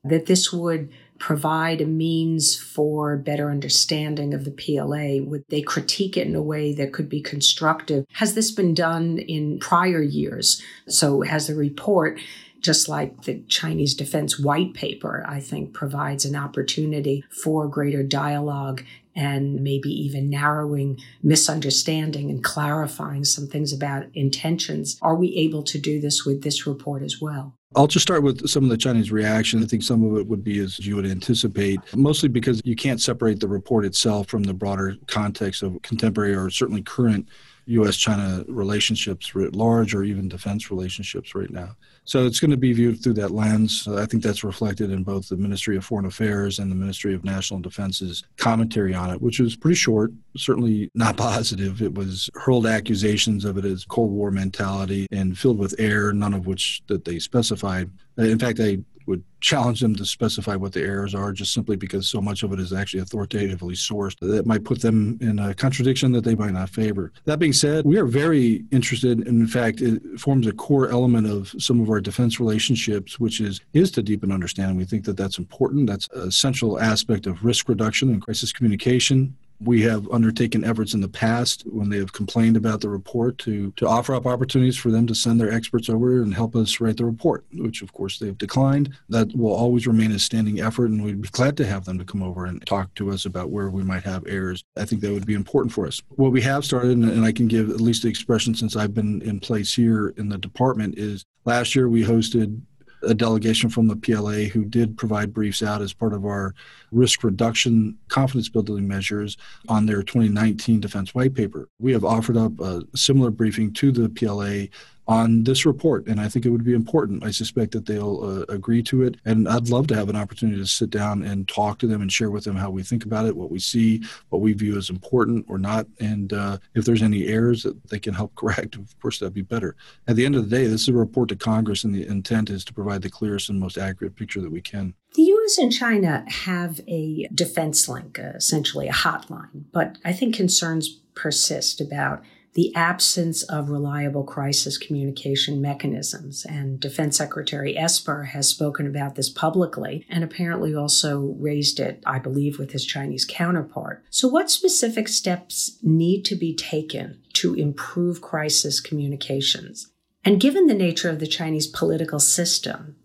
that 0.03 0.25
this 0.25 0.51
would 0.51 0.89
provide 1.19 1.81
a 1.81 1.85
means 1.85 2.55
for 2.55 3.17
better 3.17 3.49
understanding 3.49 4.33
of 4.33 4.45
the 4.45 4.51
PLA? 4.51 5.23
Would 5.27 5.45
they 5.49 5.61
critique 5.61 6.17
it 6.17 6.27
in 6.27 6.35
a 6.35 6.41
way 6.41 6.73
that 6.73 6.93
could 6.93 7.09
be 7.09 7.21
constructive? 7.21 8.05
Has 8.13 8.33
this 8.33 8.51
been 8.51 8.73
done 8.73 9.17
in 9.17 9.59
prior 9.59 10.01
years? 10.01 10.61
So, 10.87 11.21
has 11.21 11.47
the 11.47 11.55
report 11.55 12.19
just 12.59 12.89
like 12.89 13.23
the 13.23 13.41
Chinese 13.47 13.93
Defense 13.93 14.39
White 14.39 14.73
Paper, 14.73 15.23
I 15.27 15.39
think 15.39 15.73
provides 15.73 16.25
an 16.25 16.35
opportunity 16.35 17.23
for 17.29 17.67
greater 17.67 18.03
dialogue 18.03 18.83
and 19.15 19.61
maybe 19.61 19.89
even 19.89 20.29
narrowing 20.29 20.99
misunderstanding 21.23 22.29
and 22.29 22.43
clarifying 22.43 23.25
some 23.25 23.47
things 23.47 23.73
about 23.73 24.05
intentions. 24.13 24.97
Are 25.01 25.15
we 25.15 25.35
able 25.35 25.63
to 25.63 25.79
do 25.79 25.99
this 25.99 26.25
with 26.25 26.43
this 26.43 26.67
report 26.67 27.01
as 27.01 27.19
well? 27.19 27.56
I'll 27.75 27.87
just 27.87 28.03
start 28.03 28.23
with 28.23 28.47
some 28.47 28.63
of 28.63 28.69
the 28.69 28.77
Chinese 28.77 29.11
reaction. 29.11 29.61
I 29.61 29.65
think 29.65 29.83
some 29.83 30.03
of 30.03 30.17
it 30.17 30.25
would 30.27 30.43
be 30.43 30.59
as 30.59 30.79
you 30.79 30.95
would 30.95 31.05
anticipate, 31.05 31.79
mostly 31.95 32.29
because 32.29 32.61
you 32.63 32.75
can't 32.75 33.01
separate 33.01 33.39
the 33.41 33.47
report 33.47 33.83
itself 33.83 34.27
from 34.27 34.43
the 34.43 34.53
broader 34.53 34.95
context 35.07 35.63
of 35.63 35.81
contemporary 35.81 36.33
or 36.33 36.49
certainly 36.49 36.81
current 36.81 37.27
U.S. 37.65 37.97
China 37.97 38.45
relationships 38.47 39.35
writ 39.35 39.53
large 39.53 39.93
or 39.93 40.03
even 40.03 40.29
defense 40.29 40.71
relationships 40.71 41.35
right 41.35 41.51
now. 41.51 41.75
So 42.07 42.25
it's 42.25 42.39
going 42.39 42.51
to 42.51 42.57
be 42.57 42.71
viewed 42.71 43.03
through 43.03 43.15
that 43.15 43.31
lens. 43.31 43.85
I 43.85 44.05
think 44.05 44.23
that's 44.23 44.45
reflected 44.45 44.91
in 44.91 45.03
both 45.03 45.27
the 45.27 45.35
Ministry 45.35 45.75
of 45.75 45.83
Foreign 45.83 46.05
Affairs 46.05 46.57
and 46.57 46.71
the 46.71 46.75
Ministry 46.75 47.13
of 47.13 47.25
National 47.25 47.59
Defense's 47.59 48.23
commentary 48.37 48.95
on 48.95 49.09
it, 49.09 49.21
which 49.21 49.41
was 49.41 49.57
pretty 49.57 49.75
short, 49.75 50.13
certainly 50.37 50.89
not 50.95 51.17
positive. 51.17 51.81
It 51.81 51.95
was 51.95 52.29
hurled 52.33 52.65
accusations 52.65 53.43
of 53.43 53.57
it 53.57 53.65
as 53.65 53.83
Cold 53.83 54.11
War 54.11 54.31
mentality 54.31 55.05
and 55.11 55.37
filled 55.37 55.57
with 55.57 55.75
air, 55.79 56.13
none 56.13 56.33
of 56.33 56.47
which 56.47 56.81
that 56.87 57.03
they 57.03 57.19
specified. 57.19 57.91
In 58.17 58.39
fact, 58.39 58.61
I 58.61 58.77
would 59.07 59.23
challenge 59.39 59.79
them 59.79 59.95
to 59.95 60.05
specify 60.05 60.55
what 60.55 60.73
the 60.73 60.81
errors 60.81 61.15
are 61.15 61.31
just 61.31 61.53
simply 61.53 61.75
because 61.75 62.07
so 62.09 62.21
much 62.21 62.43
of 62.43 62.51
it 62.53 62.59
is 62.59 62.73
actually 62.73 62.99
authoritatively 62.99 63.73
sourced 63.73 64.17
that 64.19 64.45
might 64.45 64.63
put 64.63 64.81
them 64.81 65.17
in 65.21 65.39
a 65.39 65.53
contradiction 65.53 66.11
that 66.11 66.23
they 66.23 66.35
might 66.35 66.53
not 66.53 66.69
favor. 66.69 67.11
That 67.25 67.39
being 67.39 67.53
said, 67.53 67.85
we 67.85 67.97
are 67.97 68.05
very 68.05 68.65
interested, 68.71 69.19
and 69.19 69.41
in 69.41 69.47
fact, 69.47 69.81
it 69.81 70.01
forms 70.19 70.47
a 70.47 70.51
core 70.51 70.89
element 70.89 71.27
of 71.27 71.53
some 71.57 71.79
of 71.81 71.89
our 71.89 72.01
defense 72.01 72.39
relationships, 72.39 73.19
which 73.19 73.41
is 73.41 73.61
is 73.73 73.91
to 73.91 74.03
deepen 74.03 74.31
understanding. 74.31 74.77
We 74.77 74.85
think 74.85 75.05
that 75.05 75.17
that's 75.17 75.37
important. 75.37 75.87
That's 75.87 76.09
a 76.09 76.31
central 76.31 76.79
aspect 76.79 77.27
of 77.27 77.43
risk 77.43 77.69
reduction 77.69 78.09
and 78.09 78.21
crisis 78.21 78.51
communication. 78.51 79.35
We 79.59 79.81
have 79.83 80.09
undertaken 80.11 80.63
efforts 80.63 80.93
in 80.93 81.01
the 81.01 81.07
past 81.07 81.63
when 81.65 81.89
they 81.89 81.97
have 81.97 82.13
complained 82.13 82.57
about 82.57 82.81
the 82.81 82.89
report 82.89 83.37
to, 83.39 83.71
to 83.77 83.87
offer 83.87 84.13
up 84.13 84.27
opportunities 84.27 84.77
for 84.77 84.91
them 84.91 85.07
to 85.07 85.15
send 85.15 85.39
their 85.39 85.51
experts 85.51 85.89
over 85.89 86.21
and 86.21 86.33
help 86.33 86.55
us 86.55 86.79
write 86.79 86.97
the 86.97 87.05
report, 87.05 87.45
which 87.53 87.81
of 87.81 87.91
course 87.93 88.19
they've 88.19 88.37
declined. 88.37 88.93
That 89.09 89.35
will 89.35 89.53
always 89.53 89.87
remain 89.87 90.11
a 90.11 90.19
standing 90.19 90.61
effort, 90.61 90.91
and 90.91 91.03
we'd 91.03 91.21
be 91.21 91.29
glad 91.29 91.57
to 91.57 91.65
have 91.65 91.85
them 91.85 91.97
to 91.97 92.05
come 92.05 92.21
over 92.21 92.45
and 92.45 92.63
talk 92.65 92.93
to 92.95 93.11
us 93.11 93.25
about 93.25 93.49
where 93.49 93.69
we 93.69 93.83
might 93.83 94.03
have 94.03 94.23
errors. 94.27 94.63
I 94.77 94.85
think 94.85 95.01
that 95.01 95.11
would 95.11 95.25
be 95.25 95.33
important 95.33 95.73
for 95.73 95.87
us. 95.87 96.01
What 96.09 96.31
we 96.31 96.41
have 96.41 96.63
started, 96.63 96.97
and 96.97 97.25
I 97.25 97.31
can 97.31 97.47
give 97.47 97.69
at 97.69 97.81
least 97.81 98.03
the 98.03 98.09
expression 98.09 98.53
since 98.53 98.75
I've 98.75 98.93
been 98.93 99.21
in 99.23 99.39
place 99.39 99.73
here 99.73 100.09
in 100.17 100.29
the 100.29 100.37
department, 100.37 100.97
is 100.97 101.25
last 101.45 101.75
year 101.75 101.89
we 101.89 102.03
hosted 102.03 102.61
a 103.03 103.13
delegation 103.13 103.69
from 103.69 103.87
the 103.87 103.95
PLA 103.95 104.45
who 104.45 104.65
did 104.65 104.97
provide 104.97 105.33
briefs 105.33 105.61
out 105.61 105.81
as 105.81 105.93
part 105.93 106.13
of 106.13 106.25
our 106.25 106.53
risk 106.91 107.23
reduction 107.23 107.97
confidence 108.07 108.49
building 108.49 108.87
measures 108.87 109.37
on 109.69 109.85
their 109.85 110.01
2019 110.01 110.79
defense 110.79 111.13
white 111.13 111.33
paper. 111.33 111.69
We 111.79 111.91
have 111.93 112.05
offered 112.05 112.37
up 112.37 112.59
a 112.59 112.83
similar 112.95 113.29
briefing 113.29 113.73
to 113.73 113.91
the 113.91 114.09
PLA 114.09 114.67
on 115.07 115.43
this 115.43 115.65
report, 115.65 116.05
and 116.07 116.19
I 116.19 116.27
think 116.27 116.45
it 116.45 116.49
would 116.49 116.65
be 116.65 116.73
important. 116.73 117.23
I 117.23 117.31
suspect 117.31 117.71
that 117.71 117.85
they'll 117.85 118.23
uh, 118.23 118.53
agree 118.53 118.83
to 118.83 119.03
it, 119.03 119.15
and 119.23 119.47
I'd 119.47 119.69
love 119.69 119.87
to 119.87 119.95
have 119.95 120.09
an 120.09 120.17
opportunity 120.17 120.59
to 120.59 120.67
sit 120.67 120.89
down 120.89 121.23
and 121.23 121.47
talk 121.47 121.79
to 121.79 121.87
them 121.87 122.01
and 122.01 122.11
share 122.11 122.29
with 122.29 122.43
them 122.43 122.57
how 122.57 122.69
we 122.69 122.83
think 122.83 123.05
about 123.05 123.25
it, 123.25 123.35
what 123.35 123.49
we 123.49 123.59
see, 123.59 124.03
what 124.29 124.41
we 124.41 124.51
view 124.51 124.77
as 124.77 124.89
important 124.89 125.45
or 125.47 125.57
not, 125.57 125.87
and 125.99 126.33
uh, 126.33 126.57
if 126.75 126.83
there's 126.85 127.01
any 127.01 127.27
errors 127.27 127.63
that 127.63 127.89
they 127.89 127.99
can 127.99 128.13
help 128.13 128.35
correct. 128.35 128.75
Of 128.75 128.99
course, 129.01 129.19
that'd 129.19 129.33
be 129.33 129.41
better. 129.41 129.75
At 130.07 130.15
the 130.15 130.25
end 130.25 130.35
of 130.35 130.49
the 130.49 130.55
day, 130.55 130.67
this 130.67 130.81
is 130.83 130.89
a 130.89 130.93
report 130.93 131.29
to 131.29 131.35
Congress, 131.35 131.83
and 131.83 131.95
the 131.95 132.05
intent 132.05 132.49
is 132.49 132.65
to 132.65 132.73
provide 132.73 133.01
the 133.01 133.09
clearest 133.09 133.49
and 133.49 133.59
most 133.59 133.77
accurate 133.77 134.15
picture 134.15 134.41
that 134.41 134.51
we 134.51 134.61
can. 134.61 134.93
The 135.15 135.23
U.S. 135.23 135.57
and 135.57 135.71
China 135.71 136.25
have 136.27 136.81
a 136.87 137.27
defense 137.33 137.87
link, 137.87 138.19
essentially 138.19 138.87
a 138.87 138.93
hotline, 138.93 139.65
but 139.71 139.97
I 140.03 140.11
think 140.11 140.35
concerns 140.35 140.99
persist 141.15 141.81
about 141.81 142.21
the 142.57 142.75
absence 142.75 143.43
of 143.43 143.69
reliable 143.69 144.23
crisis 144.23 144.79
communication 144.79 145.61
mechanisms. 145.61 146.43
And 146.43 146.79
Defense 146.79 147.15
Secretary 147.15 147.77
Esper 147.77 148.23
has 148.23 148.49
spoken 148.49 148.87
about 148.87 149.13
this 149.13 149.29
publicly 149.29 150.07
and 150.09 150.23
apparently 150.23 150.73
also 150.73 151.35
raised 151.37 151.79
it, 151.79 152.01
I 152.03 152.17
believe, 152.17 152.57
with 152.57 152.71
his 152.71 152.83
Chinese 152.83 153.25
counterpart. 153.29 154.03
So, 154.09 154.27
what 154.27 154.49
specific 154.49 155.07
steps 155.07 155.77
need 155.83 156.23
to 156.25 156.35
be 156.35 156.55
taken 156.55 157.19
to 157.33 157.53
improve 157.53 158.21
crisis 158.21 158.79
communications? 158.79 159.91
And 160.25 160.41
given 160.41 160.65
the 160.65 160.73
nature 160.73 161.11
of 161.11 161.19
the 161.19 161.27
Chinese 161.27 161.67
political 161.67 162.19
system, 162.19 162.95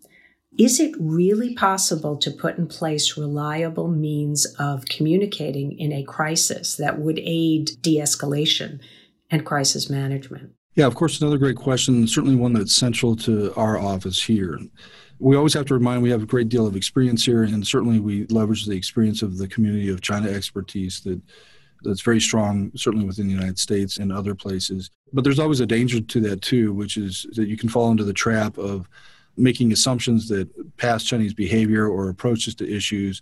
is 0.59 0.81
it 0.81 0.95
really 0.99 1.55
possible 1.55 2.17
to 2.17 2.31
put 2.31 2.57
in 2.57 2.69
place 2.69 3.19
reliable 3.19 3.89
means 3.89 4.47
of 4.59 4.87
communicating 4.87 5.79
in 5.79 5.93
a 5.93 6.05
crisis 6.05 6.75
that 6.77 6.99
would 6.99 7.19
aid 7.19 7.83
de 7.83 7.99
escalation 7.99 8.81
and 9.33 9.45
crisis 9.45 9.91
management? 9.91 10.53
Yeah, 10.75 10.87
of 10.87 10.95
course, 10.95 11.21
another 11.21 11.39
great 11.39 11.57
question, 11.57 12.07
certainly 12.07 12.37
one 12.37 12.53
that's 12.53 12.75
central 12.75 13.17
to 13.17 13.53
our 13.57 13.79
office 13.79 14.23
here. 14.23 14.59
We 15.19 15.37
always 15.37 15.55
have 15.55 15.67
to 15.67 15.75
remind 15.75 16.03
we 16.03 16.11
have 16.11 16.23
a 16.23 16.27
great 16.27 16.49
deal 16.49 16.67
of 16.67 16.77
experience 16.77 17.25
here, 17.25 17.43
and 17.43 17.67
certainly 17.67 17.99
we 17.99 18.27
leverage 18.27 18.65
the 18.67 18.77
experience 18.77 19.23
of 19.23 19.39
the 19.39 19.49
community 19.49 19.89
of 19.89 20.01
China 20.01 20.31
expertise 20.31 21.01
that 21.01 21.21
that's 21.83 22.01
very 22.01 22.21
strong, 22.21 22.71
certainly 22.77 23.07
within 23.07 23.27
the 23.27 23.33
United 23.33 23.59
States 23.59 23.97
and 23.99 24.13
other 24.13 24.35
places. 24.35 24.91
But 25.13 25.25
there's 25.25 25.39
always 25.39 25.61
a 25.61 25.67
danger 25.67 26.01
to 26.01 26.21
that 26.21 26.41
too, 26.41 26.73
which 26.73 26.97
is 26.97 27.27
that 27.35 27.49
you 27.49 27.57
can 27.57 27.69
fall 27.69 27.91
into 27.91 28.05
the 28.05 28.13
trap 28.13 28.57
of 28.57 28.89
making 29.37 29.73
assumptions 29.73 30.29
that 30.29 30.49
past 30.77 31.07
Chinese 31.07 31.35
behavior 31.35 31.89
or 31.89 32.09
approaches 32.09 32.55
to 32.57 32.71
issues 32.71 33.21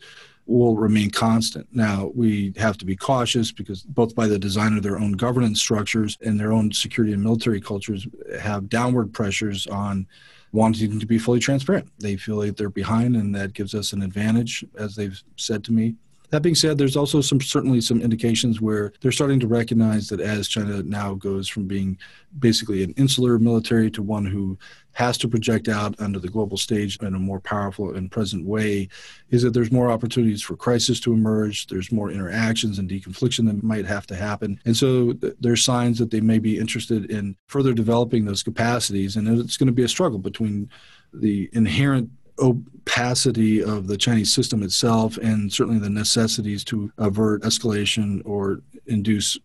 will 0.51 0.77
remain 0.77 1.11
constant. 1.11 1.67
Now, 1.73 2.11
we 2.15 2.53
have 2.57 2.77
to 2.79 2.85
be 2.85 2.97
cautious 2.97 3.53
because 3.53 3.83
both 3.83 4.15
by 4.15 4.27
the 4.27 4.39
design 4.39 4.77
of 4.77 4.83
their 4.83 4.99
own 4.99 5.13
governance 5.13 5.61
structures 5.61 6.19
and 6.21 6.39
their 6.39 6.53
own 6.53 6.73
security 6.73 7.13
and 7.13 7.23
military 7.23 7.61
cultures 7.61 8.07
have 8.41 8.69
downward 8.69 9.13
pressures 9.13 9.67
on 9.69 10.07
wanting 10.53 10.99
to 10.99 11.07
be 11.07 11.19
fully 11.19 11.39
transparent. 11.39 11.89
They 12.01 12.17
feel 12.17 12.37
like 12.37 12.57
they're 12.57 12.69
behind 12.69 13.15
and 13.17 13.35
that 13.37 13.55
gives 13.55 13.75
us 13.75 13.93
an 13.93 14.03
advantage, 14.03 14.65
as 14.77 14.97
they've 14.97 15.23
said 15.37 15.63
to 15.65 15.73
me. 15.73 15.95
That 16.31 16.43
being 16.43 16.55
said, 16.55 16.79
there's 16.79 16.97
also 16.97 17.21
some 17.21 17.40
certainly 17.40 17.81
some 17.81 18.01
indications 18.01 18.61
where 18.61 18.93
they're 19.01 19.12
starting 19.12 19.40
to 19.40 19.49
recognize 19.49 20.09
that 20.09 20.21
as 20.21 20.49
China 20.49 20.83
now 20.83 21.14
goes 21.14 21.49
from 21.49 21.66
being 21.66 21.99
basically 22.38 22.83
an 22.83 22.93
insular 22.97 23.38
military 23.38 23.90
to 23.90 24.03
one 24.03 24.25
who 24.25 24.57
has 24.93 25.16
to 25.19 25.29
project 25.29 25.69
out 25.69 25.99
onto 26.01 26.19
the 26.19 26.29
global 26.29 26.57
stage 26.57 26.99
in 27.01 27.14
a 27.14 27.19
more 27.19 27.40
powerful 27.40 27.95
and 27.95 28.11
present 28.11 28.45
way, 28.45 28.88
is 29.31 29.43
that 29.43 29.55
there's 29.55 29.71
more 29.71 29.90
opportunities 29.90 30.43
for 30.43 30.57
crisis 30.57 31.01
to 31.01 31.12
emerge. 31.12 31.66
There's 31.66 31.93
more 31.93 32.11
interactions 32.11 32.79
and 32.79 32.90
deconfliction 32.90 33.47
that 33.47 33.62
might 33.62 33.87
have 33.87 34.07
to 34.09 34.16
happen. 34.16 34.61
And 34.64 34.77
so 34.77 35.12
th- 35.12 35.35
there's 35.40 35.64
signs 35.64 35.99
that 35.99 36.11
they 36.11 36.21
may 36.21 36.38
be 36.38 36.59
interested 36.59 37.11
in 37.11 37.37
further 37.47 37.73
developing 37.73 38.25
those 38.25 38.43
capacities. 38.43 39.16
And 39.16 39.29
it's 39.38 39.57
going 39.57 39.69
to 39.69 39.73
be 39.73 39.85
a 39.85 39.88
struggle 39.88 40.19
between 40.19 40.69
the 41.12 41.49
inherent 41.53 42.11
opacity 42.40 43.62
of 43.62 43.87
the 43.87 43.96
Chinese 43.96 44.33
system 44.33 44.62
itself 44.62 45.16
and 45.18 45.53
certainly 45.53 45.79
the 45.79 45.90
necessities 45.90 46.64
to 46.64 46.90
avert 46.98 47.42
escalation 47.42 48.22
or 48.24 48.61
induce 48.87 49.38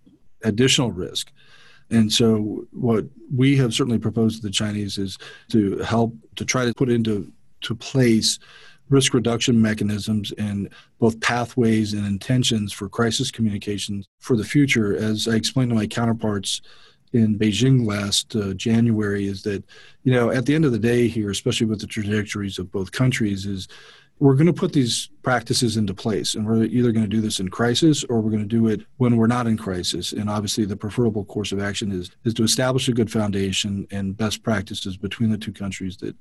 additional 0.43 0.91
risk. 0.91 1.31
And 1.91 2.12
so, 2.12 2.65
what 2.71 3.05
we 3.34 3.58
have 3.58 3.73
certainly 3.73 3.99
proposed 3.99 4.38
to 4.38 4.47
the 4.47 4.51
Chinese 4.51 4.97
is 4.97 5.17
to 5.51 5.77
help 5.79 6.15
to 6.36 6.45
try 6.45 6.65
to 6.65 6.73
put 6.73 6.89
into 6.89 7.31
to 7.62 7.75
place 7.75 8.39
risk 8.89 9.13
reduction 9.13 9.62
mechanisms 9.62 10.31
and 10.38 10.69
both 10.99 11.19
pathways 11.19 11.93
and 11.93 12.05
intentions 12.05 12.71
for 12.71 12.88
crisis 12.88 13.31
communications 13.31 14.08
for 14.19 14.36
the 14.36 14.43
future. 14.43 14.95
As 14.95 15.27
I 15.27 15.36
explained 15.36 15.69
to 15.69 15.75
my 15.75 15.88
counterparts 15.88 16.62
in 17.15 17.39
Beijing 17.39 17.86
last 17.86 18.36
uh, 18.36 18.54
January, 18.54 19.28
is 19.28 19.41
that 19.43 19.63
you 20.04 20.12
know 20.12 20.30
at 20.30 20.45
the 20.45 20.54
end 20.54 20.65
of 20.65 20.71
the 20.71 20.80
day 20.80 21.08
here, 21.08 21.30
especially 21.30 21.67
with 21.67 21.82
the 21.82 21.88
trajectories 21.88 22.60
of 22.60 22.71
both 22.71 22.91
countries, 22.91 23.45
is 23.45 23.67
we're 24.19 24.36
going 24.36 24.45
to 24.47 24.54
put 24.54 24.73
these 24.73 25.10
practices 25.25 25.75
into 25.75 25.91
place. 25.91 26.35
And 26.35 26.45
we're 26.45 26.65
either 26.65 26.91
going 26.91 27.03
to 27.03 27.09
do 27.09 27.19
this 27.19 27.39
in 27.39 27.49
crisis 27.49 28.03
or 28.03 28.21
we're 28.21 28.29
going 28.29 28.47
to 28.47 28.57
do 28.59 28.67
it 28.67 28.81
when 28.97 29.17
we're 29.17 29.25
not 29.25 29.47
in 29.47 29.57
crisis. 29.57 30.13
And 30.13 30.29
obviously 30.29 30.65
the 30.65 30.77
preferable 30.77 31.25
course 31.25 31.51
of 31.51 31.59
action 31.59 31.91
is 31.91 32.11
is 32.25 32.35
to 32.35 32.43
establish 32.43 32.88
a 32.88 32.93
good 32.93 33.11
foundation 33.11 33.88
and 33.89 34.15
best 34.15 34.43
practices 34.43 34.97
between 34.97 35.31
the 35.31 35.38
two 35.39 35.51
countries 35.51 35.97
that 35.97 36.15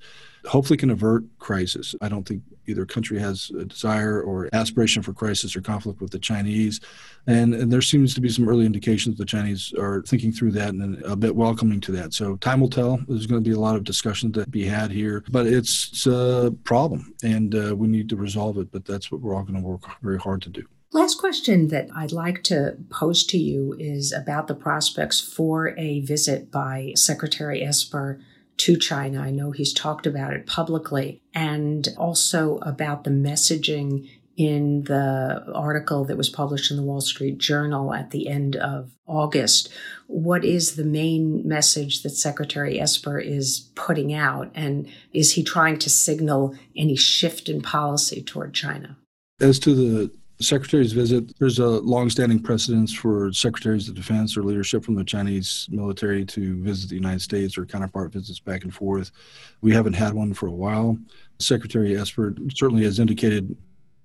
hopefully 0.47 0.79
can 0.79 0.89
avert 0.89 1.25
crisis. 1.39 1.95
I 2.01 2.09
don't 2.09 2.27
think 2.27 2.43
either 2.67 2.87
country 2.87 3.19
has 3.19 3.51
a 3.59 3.67
desire 3.67 4.23
or 4.23 4.49
aspiration 4.55 5.03
for 5.03 5.13
crisis 5.13 5.55
or 5.55 5.61
conflict 5.61 6.01
with 6.01 6.11
the 6.11 6.19
chinese. 6.19 6.81
And, 7.27 7.55
and 7.55 7.71
there 7.71 7.83
seems 7.83 8.15
to 8.15 8.23
be 8.23 8.31
some 8.31 8.49
early 8.49 8.65
indications 8.65 9.19
the 9.19 9.27
chinese 9.27 9.75
are 9.79 10.03
thinking 10.03 10.33
through 10.33 10.53
that 10.53 10.71
and 10.71 11.03
a 11.05 11.15
bit 11.15 11.37
welcoming 11.37 11.81
to 11.83 11.93
that. 11.93 12.15
So 12.15 12.37
time 12.37 12.61
will 12.61 12.71
tell. 12.71 12.99
There's 13.07 13.27
going 13.27 13.45
to 13.45 13.49
be 13.49 13.55
a 13.55 13.61
lot 13.61 13.77
of 13.77 13.85
discussion 13.85 14.33
to 14.33 14.47
be 14.47 14.65
had 14.65 14.91
here 14.91 15.23
but 15.29 15.47
it's, 15.47 16.07
a 16.07 16.55
problem 16.65 17.15
and 17.23 17.55
uh, 17.55 17.75
we 17.75 17.87
need 17.89 18.09
to 18.09 18.17
resolve 18.17 18.59
it. 18.59 18.71
But 18.73 18.85
that's 18.95 19.11
what 19.11 19.21
we're 19.21 19.35
all 19.35 19.43
going 19.43 19.61
to 19.61 19.67
work 19.67 19.83
very 20.03 20.19
hard 20.19 20.41
to 20.43 20.49
do. 20.49 20.65
Last 20.93 21.19
question 21.19 21.69
that 21.69 21.89
I'd 21.95 22.13
like 22.13 22.45
to 22.45 22.77
pose 22.89 23.25
to 23.27 23.37
you 23.37 23.75
is 23.81 24.13
about 24.13 24.47
the 24.47 24.55
prospects 24.55 25.21
for 25.21 25.77
a 25.77 26.01
visit 26.01 26.53
by 26.53 26.93
Secretary 26.95 27.65
Esper 27.65 28.21
to 28.59 28.77
China. 28.77 29.21
I 29.21 29.33
know 29.33 29.51
he's 29.51 29.73
talked 29.73 30.07
about 30.07 30.33
it 30.33 30.47
publicly, 30.47 31.21
and 31.35 31.89
also 31.99 32.59
about 32.59 33.03
the 33.03 33.11
messaging 33.11 34.09
in 34.37 34.83
the 34.85 35.45
article 35.55 36.05
that 36.05 36.17
was 36.17 36.29
published 36.29 36.71
in 36.71 36.77
the 36.77 36.83
Wall 36.83 37.01
Street 37.01 37.39
Journal 37.39 37.95
at 37.95 38.11
the 38.11 38.29
end 38.29 38.57
of 38.57 38.91
August. 39.07 39.69
What 40.07 40.45
is 40.45 40.77
the 40.77 40.85
main 40.85 41.47
message 41.47 42.03
that 42.03 42.11
Secretary 42.11 42.81
Esper 42.81 43.19
is 43.19 43.71
putting 43.75 44.13
out? 44.13 44.51
And 44.55 44.89
is 45.13 45.33
he 45.33 45.45
trying 45.45 45.79
to 45.79 45.91
signal 45.91 46.57
any 46.77 46.97
shift 46.97 47.49
in 47.49 47.61
policy 47.63 48.23
toward 48.23 48.55
China? 48.55 48.97
As 49.41 49.59
to 49.61 49.75
the 49.75 50.11
Secretary's 50.41 50.93
visit, 50.93 51.33
there's 51.39 51.61
a 51.61 51.67
longstanding 51.67 52.41
precedence 52.41 52.93
for 52.93 53.33
secretaries 53.33 53.89
of 53.89 53.95
defense 53.95 54.37
or 54.37 54.43
leadership 54.43 54.85
from 54.85 54.97
the 54.97 55.05
Chinese 55.05 55.69
military 55.71 56.25
to 56.27 56.61
visit 56.63 56.91
the 56.91 56.97
United 56.97 57.21
States 57.21 57.57
or 57.57 57.65
counterpart 57.65 58.13
visits 58.13 58.41
back 58.41 58.65
and 58.65 58.75
forth. 58.75 59.13
We 59.61 59.73
haven't 59.73 59.93
had 59.93 60.13
one 60.13 60.35
for 60.35 60.49
a 60.49 60.53
while. 60.53 60.99
Secretary 61.39 61.97
Esper 61.97 62.35
certainly 62.53 62.83
has 62.83 62.99
indicated 62.99 63.57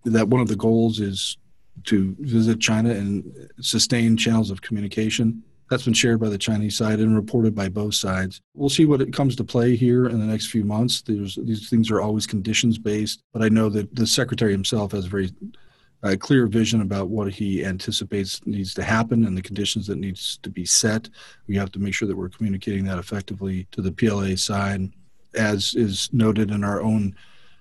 that 0.06 0.28
one 0.28 0.42
of 0.42 0.48
the 0.48 0.56
goals 0.56 1.00
is 1.00 1.38
to 1.86 2.16
visit 2.20 2.60
China 2.60 2.90
and 2.92 3.50
sustain 3.62 4.18
channels 4.18 4.52
of 4.52 4.62
communication. 4.62 5.44
That's 5.70 5.86
been 5.86 5.94
shared 5.94 6.20
by 6.20 6.30
the 6.30 6.38
Chinese 6.38 6.78
side 6.78 7.00
and 7.00 7.16
reported 7.16 7.54
by 7.54 7.70
both 7.70 7.94
sides. 7.94 8.42
We'll 8.56 8.70
see 8.70 8.86
what 8.86 9.02
it 9.02 9.14
comes 9.14 9.36
to 9.36 9.44
play 9.44 9.76
here 9.76 10.08
in 10.08 10.20
the 10.20 10.26
next 10.26 10.48
few 10.48 10.64
months. 10.64 11.02
There's, 11.02 11.36
these 11.36 11.70
things 11.70 11.92
are 11.92 12.02
always 12.02 12.26
conditions 12.26 12.78
based, 12.78 13.22
but 13.34 13.44
I 13.44 13.50
know 13.50 13.70
that 13.70 13.94
the 13.96 14.08
secretary 14.08 14.52
himself 14.52 14.94
has 14.94 15.06
a 15.06 15.10
very 15.10 15.32
uh, 16.02 16.16
clear 16.20 16.48
vision 16.48 16.82
about 16.82 17.10
what 17.10 17.32
he 17.32 17.64
anticipates 17.64 18.46
needs 18.46 18.74
to 18.74 18.84
happen 18.84 19.26
and 19.26 19.38
the 19.38 19.42
conditions 19.42 19.86
that 19.88 19.98
needs 19.98 20.40
to 20.42 20.50
be 20.50 20.66
set. 20.66 21.10
We 21.48 21.56
have 21.58 21.72
to 21.74 21.80
make 21.80 21.94
sure 21.94 22.08
that 22.08 22.18
we're 22.18 22.30
communicating 22.30 22.86
that 22.86 22.98
effectively 22.98 23.68
to 23.72 23.82
the 23.82 23.92
PLA 23.92 24.36
side, 24.38 24.92
as 25.36 25.76
is 25.76 26.10
noted 26.12 26.52
in 26.52 26.64
our 26.64 26.82
own 26.82 27.16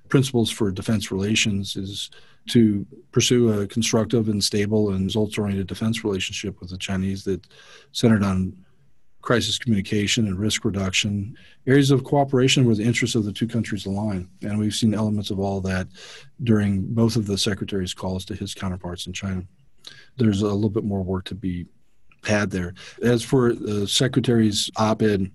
principles 0.09 0.51
for 0.51 0.71
defense 0.71 1.11
relations 1.11 1.77
is 1.77 2.11
to 2.49 2.87
pursue 3.13 3.61
a 3.61 3.67
constructive 3.67 4.29
and 4.29 4.43
stable 4.43 4.91
and 4.91 5.05
results 5.05 5.39
oriented 5.39 5.67
defense 5.67 6.05
relationship 6.05 6.61
with 6.61 6.71
the 6.71 6.79
Chinese 6.79 7.25
that 7.25 7.47
centered 7.93 8.23
on 8.23 8.57
crisis 9.21 9.59
communication 9.59 10.27
and 10.27 10.39
risk 10.39 10.65
reduction, 10.65 11.37
areas 11.67 11.91
of 11.91 12.05
cooperation 12.05 12.65
where 12.65 12.75
the 12.75 12.85
interests 12.85 13.17
of 13.17 13.25
the 13.25 13.33
two 13.33 13.49
countries 13.49 13.85
align. 13.85 14.29
And 14.43 14.59
we've 14.59 14.75
seen 14.75 14.95
elements 14.95 15.31
of 15.31 15.41
all 15.41 15.61
that 15.63 15.89
during 16.45 16.83
both 16.95 17.17
of 17.17 17.27
the 17.27 17.37
secretary's 17.37 17.95
calls 17.95 18.25
to 18.27 18.35
his 18.35 18.55
counterparts 18.55 19.07
in 19.07 19.13
China. 19.13 19.45
There's 20.17 20.43
a 20.43 20.47
little 20.47 20.71
bit 20.71 20.85
more 20.85 21.03
work 21.03 21.25
to 21.27 21.35
be 21.35 21.67
had 22.25 22.51
there. 22.51 22.75
As 23.03 23.23
for 23.23 23.53
the 23.53 23.87
secretary's 23.87 24.71
op 24.77 25.03
ed, 25.03 25.31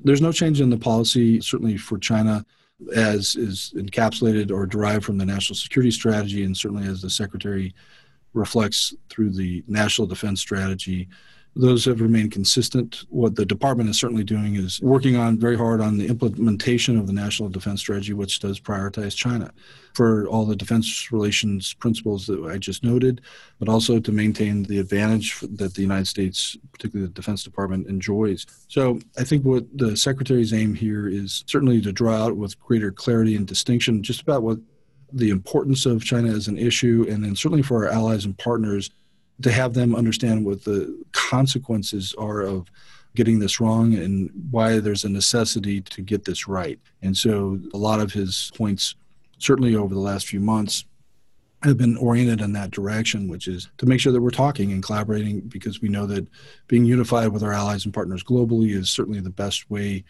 there's 0.00 0.22
no 0.22 0.32
change 0.32 0.60
in 0.60 0.70
the 0.70 0.78
policy, 0.78 1.40
certainly 1.40 1.76
for 1.76 1.98
China 1.98 2.44
as 2.94 3.34
is 3.36 3.72
encapsulated 3.76 4.50
or 4.50 4.66
derived 4.66 5.04
from 5.04 5.18
the 5.18 5.26
national 5.26 5.56
security 5.56 5.90
strategy, 5.90 6.44
and 6.44 6.56
certainly 6.56 6.86
as 6.86 7.02
the 7.02 7.10
secretary 7.10 7.74
reflects 8.34 8.94
through 9.08 9.30
the 9.30 9.64
national 9.66 10.06
defense 10.06 10.40
strategy 10.40 11.08
those 11.58 11.84
have 11.84 12.00
remained 12.00 12.30
consistent. 12.30 13.04
What 13.08 13.34
the 13.34 13.44
department 13.44 13.90
is 13.90 13.98
certainly 13.98 14.22
doing 14.22 14.54
is 14.54 14.80
working 14.80 15.16
on 15.16 15.40
very 15.40 15.58
hard 15.58 15.80
on 15.80 15.98
the 15.98 16.06
implementation 16.06 16.96
of 16.96 17.08
the 17.08 17.12
national 17.12 17.48
defense 17.48 17.80
strategy, 17.80 18.12
which 18.12 18.38
does 18.38 18.60
prioritize 18.60 19.16
China 19.16 19.50
for 19.92 20.28
all 20.28 20.46
the 20.46 20.54
defense 20.54 21.10
relations 21.10 21.74
principles 21.74 22.28
that 22.28 22.40
I 22.44 22.58
just 22.58 22.84
noted, 22.84 23.22
but 23.58 23.68
also 23.68 23.98
to 23.98 24.12
maintain 24.12 24.62
the 24.62 24.78
advantage 24.78 25.40
that 25.40 25.74
the 25.74 25.82
United 25.82 26.06
States, 26.06 26.56
particularly 26.70 27.08
the 27.08 27.14
Defense 27.14 27.42
Department, 27.42 27.88
enjoys. 27.88 28.46
So 28.68 29.00
I 29.18 29.24
think 29.24 29.44
what 29.44 29.64
the 29.76 29.96
Secretary's 29.96 30.52
aim 30.52 30.74
here 30.74 31.08
is 31.08 31.42
certainly 31.48 31.80
to 31.80 31.90
draw 31.92 32.14
out 32.14 32.36
with 32.36 32.58
greater 32.60 32.92
clarity 32.92 33.34
and 33.34 33.48
distinction 33.48 34.04
just 34.04 34.22
about 34.22 34.44
what 34.44 34.58
the 35.12 35.30
importance 35.30 35.86
of 35.86 36.04
China 36.04 36.28
as 36.28 36.46
an 36.46 36.56
issue, 36.56 37.04
and 37.08 37.24
then 37.24 37.34
certainly 37.34 37.62
for 37.62 37.84
our 37.84 37.92
allies 37.92 38.26
and 38.26 38.38
partners 38.38 38.90
to 39.42 39.52
have 39.52 39.74
them 39.74 39.94
understand 39.94 40.44
what 40.44 40.64
the 40.64 41.04
consequences 41.12 42.14
are 42.18 42.40
of 42.40 42.70
getting 43.14 43.38
this 43.38 43.60
wrong 43.60 43.94
and 43.94 44.30
why 44.50 44.78
there's 44.78 45.04
a 45.04 45.08
necessity 45.08 45.80
to 45.80 46.02
get 46.02 46.24
this 46.24 46.46
right. 46.46 46.78
And 47.02 47.16
so 47.16 47.58
a 47.74 47.78
lot 47.78 48.00
of 48.00 48.12
his 48.12 48.50
points, 48.54 48.94
certainly 49.38 49.74
over 49.74 49.94
the 49.94 50.00
last 50.00 50.26
few 50.26 50.40
months, 50.40 50.84
have 51.62 51.76
been 51.76 51.96
oriented 51.96 52.40
in 52.40 52.52
that 52.52 52.70
direction, 52.70 53.26
which 53.26 53.48
is 53.48 53.68
to 53.78 53.86
make 53.86 54.00
sure 54.00 54.12
that 54.12 54.20
we're 54.20 54.30
talking 54.30 54.70
and 54.70 54.82
collaborating 54.82 55.40
because 55.40 55.82
we 55.82 55.88
know 55.88 56.06
that 56.06 56.26
being 56.68 56.84
unified 56.84 57.28
with 57.28 57.42
our 57.42 57.52
allies 57.52 57.84
and 57.84 57.92
partners 57.92 58.22
globally 58.22 58.70
is 58.70 58.90
certainly 58.90 59.20
the 59.20 59.30
best 59.30 59.68
way 59.68 60.04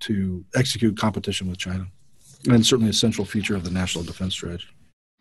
to 0.00 0.44
execute 0.54 0.96
competition 0.96 1.48
with 1.48 1.58
China 1.58 1.86
and 2.48 2.64
certainly 2.64 2.90
a 2.90 2.94
central 2.94 3.26
feature 3.26 3.54
of 3.54 3.64
the 3.64 3.70
national 3.70 4.04
defense 4.04 4.34
strategy. 4.34 4.68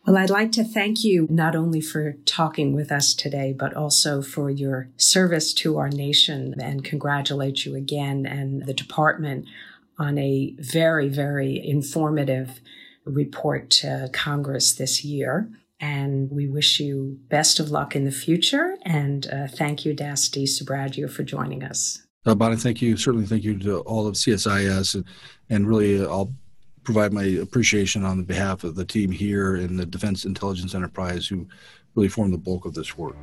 Well, 0.06 0.18
I'd 0.18 0.30
like 0.30 0.52
to 0.54 0.66
thank 0.66 1.06
you 1.06 1.28
not 1.30 1.56
only 1.56 1.80
for 1.80 2.18
talking 2.26 2.74
with 2.74 2.92
us 2.92 3.14
today, 3.14 3.56
but 3.58 3.74
also 3.74 4.22
for 4.22 4.50
your 4.50 4.90
service 4.98 5.54
to 5.56 5.78
our 5.78 5.88
nation 5.88 6.56
and 6.60 6.84
congratulate 6.84 7.66
you 7.66 7.76
again 7.76 8.26
and 8.26 8.66
the 8.66 8.74
department 8.74 9.46
on 9.98 10.18
a 10.18 10.56
very, 10.60 11.08
very 11.08 11.66
informative 11.66 12.60
report 13.06 13.70
to 13.70 14.10
Congress 14.12 14.74
this 14.74 15.06
year. 15.06 15.50
And 15.80 16.30
we 16.30 16.48
wish 16.48 16.82
you 16.82 17.20
best 17.30 17.62
of 17.62 17.72
luck 17.72 17.96
in 17.96 18.04
the 18.04 18.12
future. 18.12 18.76
And 18.84 19.28
uh, 19.28 19.48
thank 19.48 19.86
you, 19.86 19.96
Dasti 19.96 20.44
Sbragia, 20.44 21.10
for 21.10 21.24
joining 21.24 21.64
us. 21.64 22.06
Uh, 22.26 22.36
Bonnie, 22.36 22.58
thank 22.58 22.82
you. 22.82 22.98
Certainly, 22.98 23.28
thank 23.28 23.44
you 23.44 23.58
to 23.60 23.80
all 23.80 24.08
of 24.08 24.16
CSIS, 24.16 24.96
and, 24.96 25.06
and 25.50 25.68
really, 25.68 26.02
I'll 26.02 26.34
provide 26.84 27.14
my 27.14 27.24
appreciation 27.24 28.04
on 28.04 28.24
behalf 28.24 28.64
of 28.64 28.76
the 28.76 28.86
team 28.86 29.12
here 29.12 29.56
in 29.56 29.78
the 29.78 29.86
Defense 29.86 30.26
Intelligence 30.26 30.76
Enterprise 30.76 31.28
who 31.28 31.48
really 31.96 32.10
form 32.10 32.32
the 32.32 32.38
bulk 32.38 32.66
of 32.66 32.74
this 32.74 32.98
work. 32.98 33.16